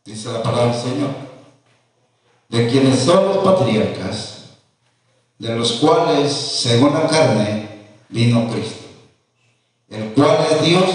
Dice 0.04 0.32
la 0.32 0.42
palabra 0.42 0.72
del 0.72 0.82
Señor. 0.82 1.10
De 2.48 2.68
quienes 2.68 3.00
son 3.00 3.26
los 3.26 3.38
patriarcas, 3.38 4.56
de 5.38 5.56
los 5.56 5.72
cuales, 5.72 6.32
según 6.32 6.92
la 6.92 7.06
carne, 7.06 7.68
vino 8.08 8.48
Cristo 8.50 8.80
el 9.90 10.12
cual 10.12 10.46
es 10.50 10.62
Dios 10.62 10.88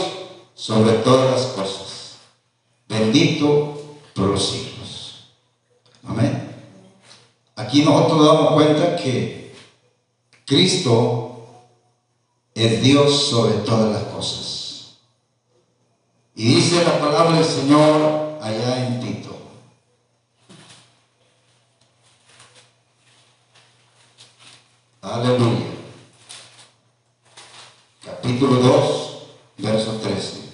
sobre 0.56 0.94
todas 0.94 1.32
las 1.32 1.46
cosas, 1.52 2.16
bendito 2.88 3.78
por 4.14 4.28
los 4.28 4.50
siglos. 4.50 5.28
Amén. 6.06 6.56
Aquí 7.58 7.84
nosotros 7.84 8.18
nos 8.18 8.28
damos 8.28 8.54
cuenta 8.54 8.96
que 8.96 9.54
Cristo 10.46 11.46
es 12.54 12.82
Dios 12.82 13.28
sobre 13.30 13.56
todas 13.56 13.92
las 13.92 14.04
cosas. 14.14 14.65
Y 16.36 16.56
dice 16.56 16.84
la 16.84 17.00
palabra 17.00 17.38
del 17.38 17.46
Señor 17.46 18.40
allá 18.42 18.88
en 18.88 19.00
Tito. 19.00 19.36
Aleluya 25.02 25.76
capítulo 28.26 28.56
2, 28.56 29.28
verso 29.58 30.00
13. 30.02 30.46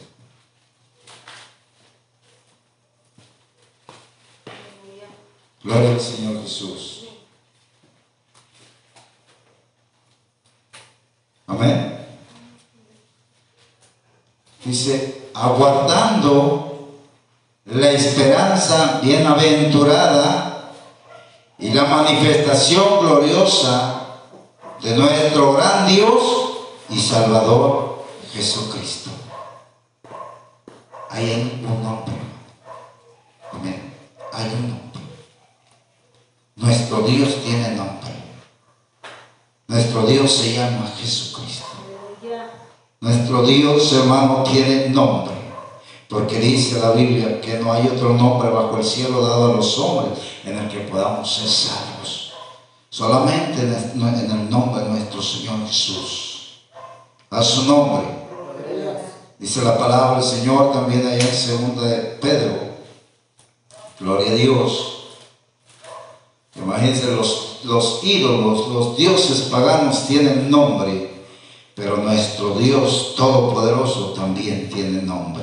Gloria 5.64 5.92
al 5.92 6.02
Señor 6.02 6.42
Jesús. 6.42 7.06
Amén. 11.48 12.06
Dice, 14.66 15.30
aguardando 15.34 17.00
la 17.66 17.92
esperanza 18.62 19.00
bienaventurada 19.02 20.72
y 21.58 21.72
la 21.72 21.86
manifestación 21.86 23.00
gloriosa 23.00 24.08
de 24.82 24.96
nuestro 24.96 25.54
gran 25.54 25.88
Dios 25.88 26.22
y 26.90 27.00
Salvador 27.00 28.04
Jesucristo. 28.34 29.10
Hay 31.10 31.62
un 31.66 31.84
nombre. 31.84 32.16
Amén. 33.52 33.94
Hay 34.32 34.46
un 34.46 34.70
nombre. 34.70 35.02
Nuestro 36.56 37.02
Dios 37.02 37.44
tiene 37.44 37.70
nombre. 37.70 38.12
Nuestro 39.68 40.04
Dios 40.04 40.32
se 40.32 40.54
llama 40.54 40.92
Jesucristo. 41.00 41.66
Nuestro 43.00 43.44
Dios, 43.44 43.94
hermano, 43.94 44.44
tiene 44.44 44.90
nombre. 44.90 45.41
Porque 46.12 46.40
dice 46.40 46.78
la 46.82 46.92
Biblia 46.92 47.40
que 47.40 47.58
no 47.60 47.72
hay 47.72 47.88
otro 47.88 48.14
nombre 48.14 48.50
bajo 48.50 48.76
el 48.76 48.84
cielo 48.84 49.26
dado 49.26 49.54
a 49.54 49.56
los 49.56 49.80
hombres 49.80 50.20
en 50.44 50.58
el 50.58 50.68
que 50.68 50.82
podamos 50.82 51.34
ser 51.34 51.48
salvos. 51.48 52.34
Solamente 52.90 53.62
en 53.62 54.30
el 54.30 54.50
nombre 54.50 54.84
de 54.84 54.90
nuestro 54.90 55.22
Señor 55.22 55.66
Jesús 55.66 56.32
a 57.30 57.42
su 57.42 57.64
nombre. 57.64 58.06
Dice 59.40 59.62
la 59.64 59.78
palabra 59.78 60.20
del 60.20 60.30
Señor 60.30 60.74
también 60.74 61.08
allá 61.08 61.26
en 61.26 61.34
segunda 61.34 61.84
de 61.84 61.98
Pedro. 62.20 62.58
Gloria 63.98 64.32
a 64.32 64.36
Dios. 64.36 65.04
Imagínense, 66.58 67.16
los, 67.16 67.62
los 67.64 68.04
ídolos, 68.04 68.68
los 68.68 68.98
dioses 68.98 69.44
paganos 69.44 70.08
tienen 70.08 70.52
nombre, 70.52 71.10
pero 71.74 71.96
nuestro 71.96 72.56
Dios 72.56 73.14
Todopoderoso 73.16 74.12
también 74.12 74.70
tiene 74.70 75.02
nombre. 75.04 75.41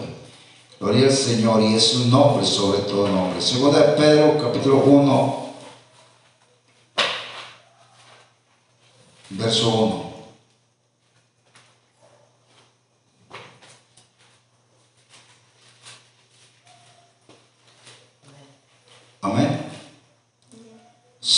Gloria 0.80 1.06
al 1.06 1.12
Señor 1.12 1.60
y 1.62 1.74
es 1.74 1.94
un 1.94 2.10
nombre 2.10 2.46
sobre 2.46 2.78
todo 2.80 3.08
nombre. 3.08 3.40
Segunda 3.40 3.80
de 3.80 3.92
Pedro, 3.96 4.38
capítulo 4.40 4.76
1, 4.76 5.52
verso 9.30 9.68
1. 9.68 10.08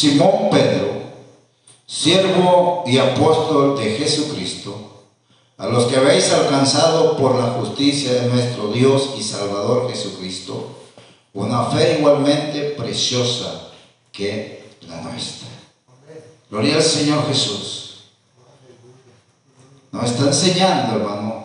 Simón 0.00 0.48
Pedro, 0.50 0.92
siervo 1.86 2.84
y 2.86 2.96
apóstol 2.96 3.78
de 3.78 3.96
Jesucristo, 3.96 4.99
a 5.60 5.66
los 5.66 5.84
que 5.84 5.96
habéis 5.96 6.32
alcanzado 6.32 7.18
por 7.18 7.34
la 7.38 7.50
justicia 7.50 8.14
de 8.14 8.28
nuestro 8.28 8.68
Dios 8.68 9.10
y 9.18 9.22
Salvador 9.22 9.90
Jesucristo, 9.90 10.68
una 11.34 11.66
fe 11.66 11.98
igualmente 11.98 12.70
preciosa 12.70 13.68
que 14.10 14.70
la 14.88 15.02
nuestra. 15.02 15.48
Gloria 16.50 16.76
al 16.76 16.82
Señor 16.82 17.28
Jesús. 17.28 18.04
Nos 19.92 20.10
está 20.10 20.28
enseñando, 20.28 20.96
hermano, 20.96 21.44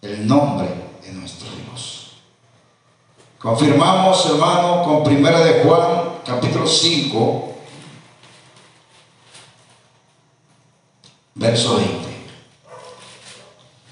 el 0.00 0.26
nombre 0.26 0.68
de 1.04 1.12
nuestro 1.12 1.48
Dios. 1.50 2.12
Confirmamos, 3.38 4.24
hermano, 4.30 4.82
con 4.82 5.04
Primera 5.04 5.40
de 5.40 5.62
Juan, 5.62 6.20
capítulo 6.24 6.66
5, 6.66 7.54
verso 11.34 11.76
20. 11.76 12.05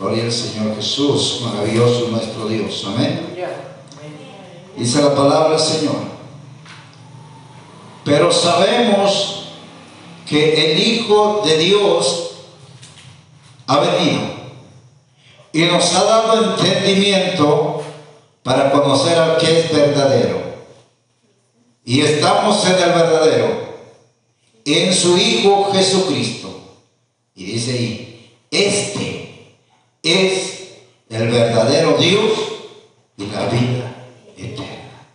Gloria 0.04 0.24
al 0.24 0.32
Señor 0.32 0.76
Jesús, 0.76 1.40
maravilloso 1.40 2.08
nuestro 2.08 2.46
Dios. 2.46 2.84
Amén. 2.86 3.34
Dice 4.76 5.00
la 5.00 5.14
palabra 5.14 5.58
Señor. 5.58 5.96
Pero 8.04 8.30
sabemos 8.30 9.46
que 10.28 10.72
el 10.72 10.78
Hijo 10.78 11.40
de 11.46 11.56
Dios 11.56 12.32
ha 13.66 13.78
venido 13.78 14.20
y 15.54 15.62
nos 15.62 15.94
ha 15.94 16.04
dado 16.04 16.52
entendimiento 16.52 17.82
para 18.42 18.72
conocer 18.72 19.18
al 19.18 19.38
que 19.38 19.60
es 19.60 19.72
verdadero. 19.72 20.38
Y 21.82 22.02
estamos 22.02 22.62
en 22.66 22.74
el 22.74 22.92
verdadero, 22.92 23.48
en 24.66 24.92
su 24.92 25.16
Hijo 25.16 25.72
Jesucristo. 25.72 26.50
Y 27.34 27.44
dice 27.46 27.72
ahí, 27.72 28.30
este 28.50 29.24
es 30.04 30.74
el 31.08 31.28
verdadero 31.30 31.96
Dios 31.96 32.32
y 33.16 33.26
la 33.26 33.46
vida 33.46 34.06
eterna. 34.36 35.08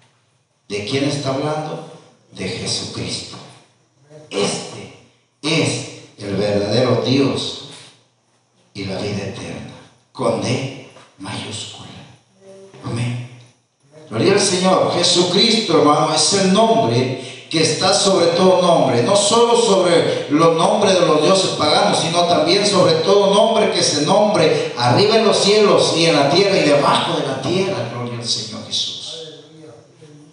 ¿De 0.68 0.86
quién 0.86 1.06
está 1.06 1.30
hablando? 1.30 1.92
De 2.32 2.50
Jesucristo. 2.50 3.38
Este 4.32 4.94
es 5.44 5.90
el 6.18 6.36
verdadero 6.36 7.04
Dios 7.06 7.70
y 8.74 8.86
la 8.86 9.00
vida 9.00 9.26
eterna. 9.28 9.76
Con 10.12 10.42
D 10.42 10.90
mayúscula. 11.20 11.88
Amén. 12.84 13.30
Gloria 14.10 14.34
al 14.34 14.40
Señor. 14.40 14.92
Jesucristo, 14.94 15.80
hermano, 15.80 16.14
es 16.16 16.34
el 16.34 16.52
que 17.50 17.64
está 17.64 17.94
sobre 17.94 18.28
todo 18.28 18.62
nombre, 18.62 19.02
no 19.02 19.16
solo 19.16 19.60
sobre 19.60 20.28
los 20.30 20.56
nombres 20.56 20.94
de 20.94 21.06
los 21.06 21.24
dioses 21.24 21.52
paganos, 21.52 21.98
sino 21.98 22.26
también 22.26 22.66
sobre 22.66 22.94
todo 22.96 23.34
nombre 23.34 23.72
que 23.72 23.82
se 23.82 24.04
nombre 24.06 24.74
arriba 24.78 25.16
en 25.18 25.26
los 25.26 25.38
cielos 25.38 25.96
y 25.98 26.06
en 26.06 26.16
la 26.16 26.30
tierra 26.30 26.56
y 26.58 26.70
debajo 26.70 27.20
de 27.20 27.28
la 27.28 27.42
tierra, 27.42 27.90
gloria 27.92 28.20
al 28.20 28.26
Señor 28.26 28.66
Jesús. 28.68 28.98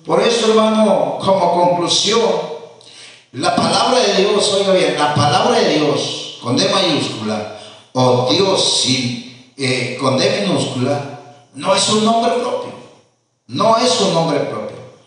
Por 0.04 0.22
eso, 0.22 0.50
hermano, 0.50 1.18
como 1.18 1.52
conclusión, 1.52 2.20
la 3.32 3.56
palabra 3.56 3.98
de 3.98 4.22
Dios, 4.22 4.52
oiga 4.52 4.72
bien, 4.74 4.96
la 4.98 5.14
palabra 5.14 5.58
de 5.58 5.78
Dios 5.78 6.38
con 6.42 6.56
D 6.56 6.68
mayúscula 6.68 7.58
o 7.92 8.28
Dios 8.30 8.82
sin, 8.82 9.52
eh, 9.56 9.96
con 9.98 10.18
D 10.18 10.46
minúscula, 10.46 11.18
no 11.54 11.74
es 11.74 11.88
un 11.88 12.04
nombre 12.04 12.32
propio, 12.32 12.72
no 13.48 13.78
es 13.78 14.00
un 14.02 14.12
nombre 14.12 14.38
propio 14.40 14.65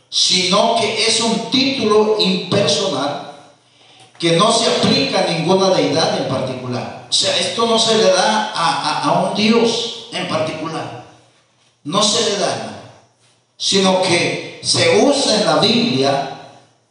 sino 0.10 0.76
que 0.76 1.08
es 1.08 1.22
un 1.22 1.52
título 1.52 2.17
impersonal 2.19 3.30
que 4.17 4.34
no 4.34 4.52
se 4.52 4.67
aplica 4.67 5.22
a 5.22 5.28
ninguna 5.28 5.69
deidad 5.69 6.17
en 6.17 6.28
particular. 6.28 7.08
O 7.10 7.13
sea, 7.13 7.36
esto 7.38 7.65
no 7.65 7.80
se 7.80 7.98
le 7.98 8.12
da 8.12 8.52
a, 8.54 9.30
un 9.30 9.36
Dios 9.36 10.08
en 10.12 10.28
particular. 10.28 11.06
No 11.86 12.04
se 12.04 12.30
le 12.30 12.38
da, 12.38 12.84
sino 13.58 14.02
que 14.02 14.60
se 14.62 15.02
usa 15.04 15.36
en 15.36 15.45
la 15.45 15.58
Biblia 15.58 16.30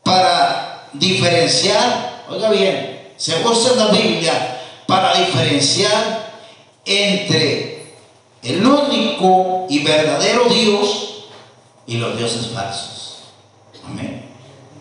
para 0.02 0.88
diferenciar, 0.94 2.24
oiga 2.30 2.48
bien, 2.50 3.12
se 3.16 3.44
usa 3.44 3.72
en 3.72 3.78
la 3.78 3.86
Biblia 3.88 4.60
para 4.86 5.14
diferenciar 5.14 6.32
entre 6.86 7.92
el 8.42 8.64
único 8.64 9.66
y 9.68 9.80
verdadero 9.80 10.44
Dios 10.44 11.26
y 11.86 11.98
los 11.98 12.16
dioses 12.16 12.48
falsos. 12.48 12.97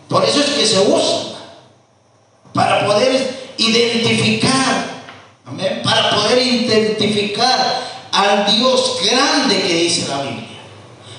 Por 0.10 0.24
eso 0.24 0.40
es 0.40 0.46
que 0.52 0.66
se 0.66 0.80
usa. 0.80 1.36
Para 2.54 2.86
poder 2.86 3.54
identificar. 3.58 5.04
Para 5.84 6.10
poder 6.12 6.42
identificar 6.42 7.84
al 8.12 8.46
Dios 8.46 8.98
grande 9.04 9.62
que 9.62 9.74
dice 9.74 10.08
la 10.08 10.22
Biblia. 10.22 10.48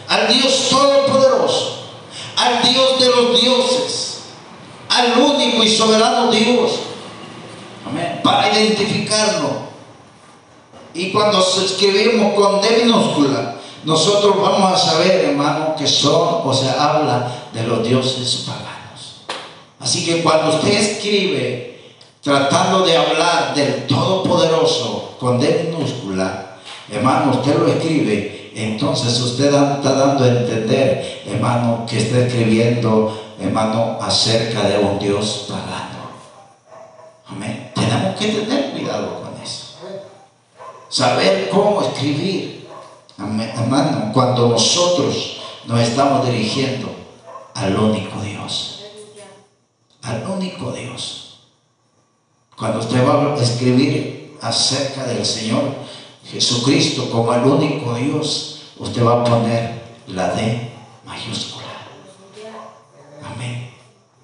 Al 0.08 0.28
Dios 0.32 0.68
todopoderoso. 0.70 1.84
Al 2.36 2.62
Dios 2.62 3.00
de 3.00 3.06
los 3.06 3.40
dioses. 3.40 4.18
Al 4.88 5.18
único 5.18 5.62
y 5.62 5.76
soberano 5.76 6.30
Dios. 6.30 6.72
Amén. 7.86 8.20
Para 8.22 8.52
identificarlo. 8.52 9.68
Y 10.94 11.10
cuando 11.10 11.46
escribimos 11.64 12.34
con 12.34 12.60
D 12.60 12.86
nosotros 13.84 14.36
vamos 14.40 14.72
a 14.72 14.76
saber, 14.76 15.24
hermano, 15.26 15.74
que 15.76 15.86
son, 15.86 16.40
o 16.44 16.52
sea, 16.52 16.72
habla 16.82 17.32
de 17.52 17.62
los 17.64 17.86
dioses 17.86 18.44
paganos. 18.46 19.22
Así 19.80 20.04
que 20.04 20.22
cuando 20.22 20.56
usted 20.56 20.72
escribe 20.72 21.94
tratando 22.20 22.84
de 22.84 22.96
hablar 22.96 23.54
del 23.54 23.86
Todopoderoso 23.86 25.16
con 25.20 25.38
D 25.38 25.70
minúscula, 25.70 26.56
hermano, 26.90 27.32
usted 27.32 27.56
lo 27.56 27.68
escribe, 27.68 28.52
entonces 28.54 29.20
usted 29.20 29.46
está 29.46 29.92
dando 29.92 30.24
a 30.24 30.28
entender, 30.28 31.22
hermano, 31.26 31.86
que 31.88 31.98
está 31.98 32.18
escribiendo, 32.18 33.34
hermano, 33.40 33.98
acerca 34.00 34.62
de 34.68 34.78
un 34.78 34.98
Dios 34.98 35.46
pagano. 35.48 36.08
Amén. 37.28 37.70
Tenemos 37.74 38.16
que 38.16 38.28
tener 38.28 38.72
cuidado 38.72 39.22
con 39.22 39.40
eso. 39.40 39.76
Saber 40.88 41.48
cómo 41.50 41.82
escribir 41.82 42.57
hermano, 43.18 44.12
cuando 44.12 44.48
nosotros 44.48 45.40
nos 45.66 45.80
estamos 45.80 46.26
dirigiendo 46.26 46.88
al 47.54 47.76
único 47.76 48.20
Dios. 48.20 48.84
Al 50.02 50.24
único 50.28 50.72
Dios. 50.72 51.40
Cuando 52.56 52.78
usted 52.80 53.06
va 53.06 53.34
a 53.34 53.42
escribir 53.42 54.36
acerca 54.40 55.04
del 55.04 55.24
Señor 55.24 55.62
Jesucristo 56.24 57.10
como 57.10 57.34
el 57.34 57.42
único 57.44 57.94
Dios, 57.94 58.62
usted 58.78 59.04
va 59.04 59.20
a 59.20 59.24
poner 59.24 59.82
la 60.06 60.32
D 60.34 60.70
mayúscula. 61.04 61.66
Amén. 63.34 63.70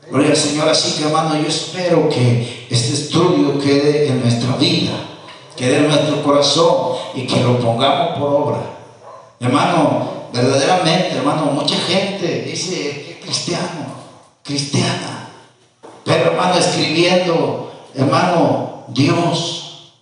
Gloria 0.08 0.30
al 0.30 0.36
Señor. 0.36 0.68
Así 0.68 0.98
que 0.98 1.04
hermano, 1.04 1.40
yo 1.40 1.48
espero 1.48 2.08
que 2.08 2.66
este 2.70 2.94
estudio 2.94 3.58
quede 3.58 4.08
en 4.08 4.20
nuestra 4.20 4.56
vida, 4.56 4.92
quede 5.56 5.78
en 5.78 5.88
nuestro 5.88 6.22
corazón 6.22 6.96
y 7.14 7.26
que 7.26 7.40
lo 7.40 7.58
pongamos 7.58 8.18
por 8.18 8.32
obra. 8.32 8.73
Hermano, 9.40 10.28
verdaderamente, 10.32 11.16
hermano, 11.16 11.46
mucha 11.46 11.76
gente 11.76 12.42
dice 12.42 13.18
cristiano, 13.22 13.94
cristiana, 14.42 15.28
pero 16.04 16.32
hermano, 16.32 16.54
escribiendo, 16.54 17.72
hermano, 17.94 18.84
Dios. 18.88 19.92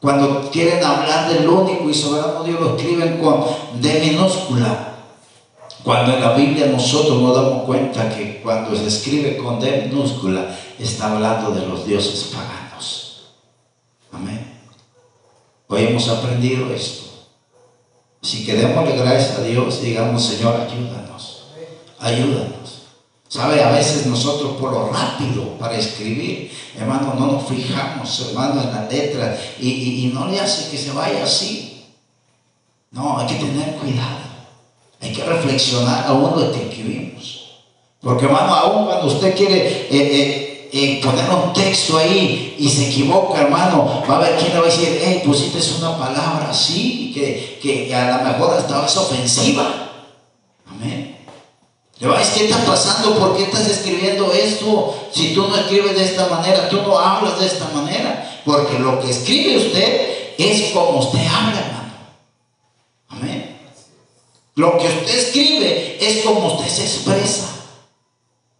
Cuando 0.00 0.50
quieren 0.50 0.84
hablar 0.84 1.30
del 1.30 1.48
único 1.48 1.88
y 1.88 1.94
soberano 1.94 2.44
Dios, 2.44 2.60
lo 2.60 2.76
escriben 2.76 3.18
con 3.18 3.46
D 3.80 4.00
minúscula. 4.00 4.90
Cuando 5.82 6.12
en 6.12 6.20
la 6.20 6.32
Biblia 6.34 6.66
nosotros 6.66 7.20
nos 7.20 7.34
damos 7.34 7.64
cuenta 7.64 8.14
que 8.14 8.40
cuando 8.42 8.76
se 8.76 8.86
escribe 8.86 9.38
con 9.38 9.58
D 9.60 9.88
minúscula, 9.88 10.54
está 10.78 11.12
hablando 11.12 11.52
de 11.52 11.66
los 11.66 11.86
dioses 11.86 12.34
paganos. 12.34 13.28
Amén. 14.12 14.60
Hoy 15.68 15.84
hemos 15.86 16.08
aprendido 16.08 16.70
esto. 16.70 17.13
Si 18.24 18.46
que 18.46 18.54
démosle 18.54 18.96
gracias 18.96 19.36
a 19.38 19.42
Dios 19.42 19.80
y 19.82 19.86
digamos, 19.88 20.24
Señor, 20.24 20.56
ayúdanos, 20.56 21.44
ayúdanos. 22.00 22.84
¿Sabe? 23.28 23.62
A 23.62 23.70
veces 23.70 24.06
nosotros 24.06 24.56
por 24.58 24.72
lo 24.72 24.88
rápido 24.88 25.58
para 25.58 25.76
escribir, 25.76 26.50
hermano, 26.78 27.14
no 27.18 27.26
nos 27.26 27.46
fijamos, 27.46 28.28
hermano, 28.28 28.62
en 28.62 28.72
la 28.72 28.88
letra 28.88 29.38
y, 29.60 30.10
no 30.14 30.26
le 30.26 30.40
hace 30.40 30.70
que 30.70 30.78
se 30.78 30.92
vaya 30.92 31.22
así. 31.22 31.84
No, 32.92 33.18
hay 33.18 33.26
que 33.26 33.34
tener 33.34 33.74
cuidado. 33.74 34.24
Hay 35.02 35.12
que 35.12 35.22
reflexionar 35.22 36.06
aún 36.06 36.40
lo 36.40 36.50
que 36.50 36.62
escribimos. 36.62 37.64
Porque, 38.00 38.24
hermano, 38.24 38.54
aún 38.54 38.86
cuando 38.86 39.06
usted 39.06 39.36
quiere 39.36 39.66
eh, 39.66 39.88
eh, 39.90 40.43
poner 41.00 41.30
un 41.30 41.52
texto 41.52 41.98
ahí 41.98 42.56
y 42.58 42.68
se 42.68 42.88
equivoca, 42.88 43.42
hermano, 43.42 44.02
va 44.10 44.14
a 44.14 44.18
haber 44.18 44.36
quien 44.36 44.54
le 44.54 44.58
va 44.58 44.66
a 44.66 44.70
decir, 44.70 45.00
hey, 45.00 45.22
pusiste 45.24 45.60
una 45.78 45.96
palabra 45.96 46.48
así, 46.50 47.12
que, 47.14 47.60
que 47.62 47.94
a 47.94 48.18
lo 48.18 48.24
mejor 48.24 48.58
hasta 48.58 48.84
es 48.84 48.96
ofensiva. 48.96 49.92
Amén. 50.68 51.16
Le 52.00 52.08
va 52.08 52.16
a 52.16 52.18
decir, 52.18 52.48
¿qué 52.48 52.52
está 52.52 52.64
pasando? 52.64 53.16
¿Por 53.16 53.36
qué 53.36 53.44
estás 53.44 53.68
escribiendo 53.68 54.32
esto? 54.32 55.08
Si 55.12 55.32
tú 55.32 55.46
no 55.46 55.56
escribes 55.56 55.94
de 55.94 56.04
esta 56.06 56.26
manera, 56.26 56.68
tú 56.68 56.82
no 56.82 56.98
hablas 56.98 57.38
de 57.38 57.46
esta 57.46 57.68
manera. 57.68 58.42
Porque 58.44 58.76
lo 58.80 59.00
que 59.00 59.10
escribe 59.10 59.58
usted 59.58 60.34
es 60.36 60.72
como 60.72 60.98
usted 60.98 61.20
habla, 61.20 61.60
hermano. 61.60 61.92
Amén. 63.10 63.58
Lo 64.56 64.76
que 64.76 64.86
usted 64.88 65.18
escribe 65.18 65.98
es 66.00 66.24
como 66.24 66.54
usted 66.54 66.68
se 66.68 66.82
expresa. 66.82 67.53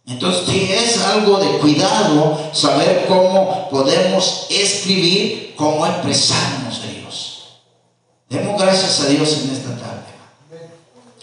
Entonces, 0.07 0.43
sí 0.47 0.69
es 0.71 1.03
algo 1.03 1.39
de 1.39 1.57
cuidado 1.57 2.37
saber 2.53 3.05
cómo 3.07 3.69
podemos 3.69 4.45
escribir, 4.49 5.55
cómo 5.55 5.85
expresarnos 5.85 6.81
de 6.83 6.99
Dios. 6.99 7.59
Demos 8.29 8.61
gracias 8.61 9.01
a 9.01 9.07
Dios 9.07 9.41
en 9.43 9.49
esta 9.49 9.69
tarde. 9.77 10.05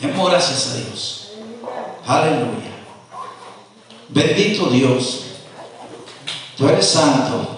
Demos 0.01 0.29
gracias 0.29 0.73
a 0.73 0.77
Dios. 0.77 1.29
Aleluya. 2.07 2.73
Bendito 4.09 4.67
Dios. 4.67 5.21
Tú 6.57 6.69
eres 6.69 6.87
santo. 6.87 7.49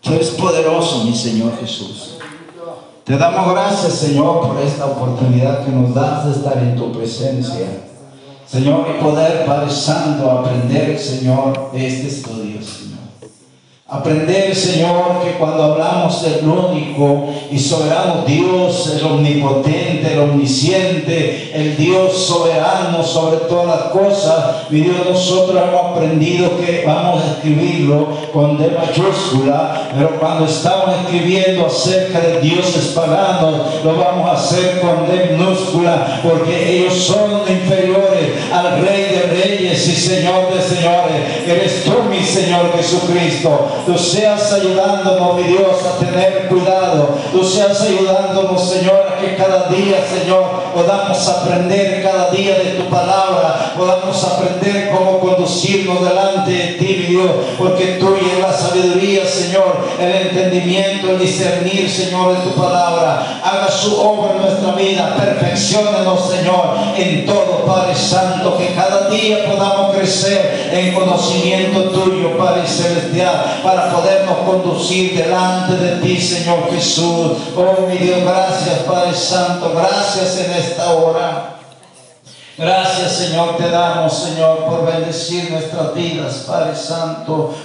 Tú 0.00 0.14
eres 0.14 0.30
poderoso, 0.30 1.04
mi 1.04 1.14
Señor 1.14 1.58
Jesús. 1.58 2.18
Te 3.04 3.16
damos 3.18 3.52
gracias, 3.52 3.94
Señor, 3.94 4.46
por 4.46 4.60
esta 4.60 4.86
oportunidad 4.86 5.64
que 5.64 5.72
nos 5.72 5.92
das 5.92 6.26
de 6.26 6.32
estar 6.32 6.56
en 6.58 6.76
tu 6.76 6.92
presencia. 6.92 7.89
Señor, 8.50 8.84
y 8.96 9.00
poder, 9.00 9.46
Padre 9.46 9.70
Santo, 9.70 10.28
aprender, 10.28 10.98
Señor, 10.98 11.70
este 11.72 12.08
estudio. 12.08 12.58
Aprender, 13.92 14.54
Señor, 14.54 15.20
que 15.24 15.32
cuando 15.32 15.64
hablamos 15.64 16.22
del 16.22 16.48
único 16.48 17.28
y 17.50 17.58
soberano 17.58 18.22
Dios, 18.24 18.94
el 18.96 19.04
omnipotente, 19.04 20.12
el 20.12 20.20
omnisciente, 20.20 21.50
el 21.52 21.76
Dios 21.76 22.16
soberano 22.16 23.02
sobre 23.02 23.38
todas 23.48 23.66
las 23.66 23.90
cosas, 23.90 24.70
mi 24.70 24.82
Dios, 24.82 24.94
nosotros 25.04 25.60
hemos 25.60 25.86
aprendido 25.86 26.56
que 26.64 26.84
vamos 26.86 27.20
a 27.20 27.32
escribirlo 27.32 28.16
con 28.32 28.58
D 28.58 28.70
mayúscula, 28.70 29.88
pero 29.92 30.20
cuando 30.20 30.44
estamos 30.44 30.94
escribiendo 31.02 31.66
acerca 31.66 32.20
de 32.20 32.40
dioses 32.42 32.92
paganos, 32.94 33.82
lo 33.82 33.96
vamos 33.96 34.30
a 34.30 34.34
hacer 34.34 34.80
con 34.80 35.08
D 35.08 35.36
minúscula, 35.36 36.20
porque 36.22 36.78
ellos 36.78 36.94
son 36.94 37.40
inferiores 37.40 38.38
al 38.52 38.82
Rey 38.86 39.02
de 39.02 39.42
Reyes 39.42 39.88
y 39.88 39.96
Señor 39.96 40.54
de 40.54 40.62
Señores. 40.62 41.44
Eres 41.44 41.82
tú, 41.82 41.94
mi 42.08 42.22
Señor 42.22 42.72
Jesucristo 42.76 43.79
tú 43.86 43.96
seas 43.98 44.52
ayudándonos, 44.52 45.36
mi 45.36 45.44
Dios, 45.44 45.76
a 45.84 45.98
tener 45.98 46.48
cuidado. 46.48 47.14
Tú 47.32 47.44
seas 47.44 47.80
ayudándonos, 47.82 48.68
Señor, 48.68 49.06
a 49.12 49.20
que 49.20 49.36
cada 49.36 49.68
día, 49.68 50.04
Señor, 50.06 50.44
podamos 50.74 51.28
aprender 51.28 52.02
cada 52.02 52.30
día 52.30 52.58
de 52.58 52.70
tu 52.72 52.88
palabra, 52.88 53.72
podamos 53.76 54.24
aprender 54.24 54.49
cómo 54.92 55.20
conducirnos 55.20 56.02
delante 56.02 56.50
de 56.50 56.66
ti, 56.74 56.96
mi 57.00 57.06
Dios, 57.14 57.30
porque 57.58 57.98
tú 58.00 58.14
es 58.14 58.38
la 58.40 58.52
sabiduría, 58.52 59.24
Señor, 59.26 59.86
el 59.98 60.28
entendimiento, 60.28 61.10
el 61.10 61.18
discernir, 61.18 61.88
Señor, 61.88 62.36
de 62.36 62.50
tu 62.50 62.60
palabra. 62.60 63.40
Haga 63.42 63.70
su 63.70 64.00
obra 64.00 64.34
en 64.36 64.42
nuestra 64.42 64.72
vida, 64.72 65.16
perfeccionenos, 65.16 66.30
Señor, 66.30 66.76
en 66.96 67.26
todo, 67.26 67.64
Padre 67.66 67.94
Santo, 67.94 68.56
que 68.56 68.74
cada 68.74 69.08
día 69.08 69.44
podamos 69.46 69.94
crecer 69.94 70.70
en 70.72 70.94
conocimiento 70.94 71.90
tuyo, 71.90 72.36
Padre 72.36 72.66
Celestial 72.66 73.60
para 73.62 73.90
podernos 73.90 74.38
conducir 74.38 75.16
delante 75.16 75.76
de 75.76 76.00
ti, 76.00 76.20
Señor 76.20 76.70
Jesús. 76.70 77.32
Oh, 77.56 77.86
mi 77.88 77.98
Dios, 77.98 78.20
gracias, 78.22 78.80
Padre 78.86 79.14
Santo, 79.14 79.72
gracias 79.74 80.38
en 80.38 80.52
esta 80.52 80.90
hora. 80.92 81.59
Gracias, 82.60 83.12
Señor, 83.12 83.56
te 83.56 83.70
damos, 83.70 84.12
Señor, 84.12 84.66
por 84.66 84.84
bendecir 84.84 85.50
nuestras 85.50 85.94
vidas, 85.94 86.44
Padre 86.46 86.76
Santo. 86.76 87.54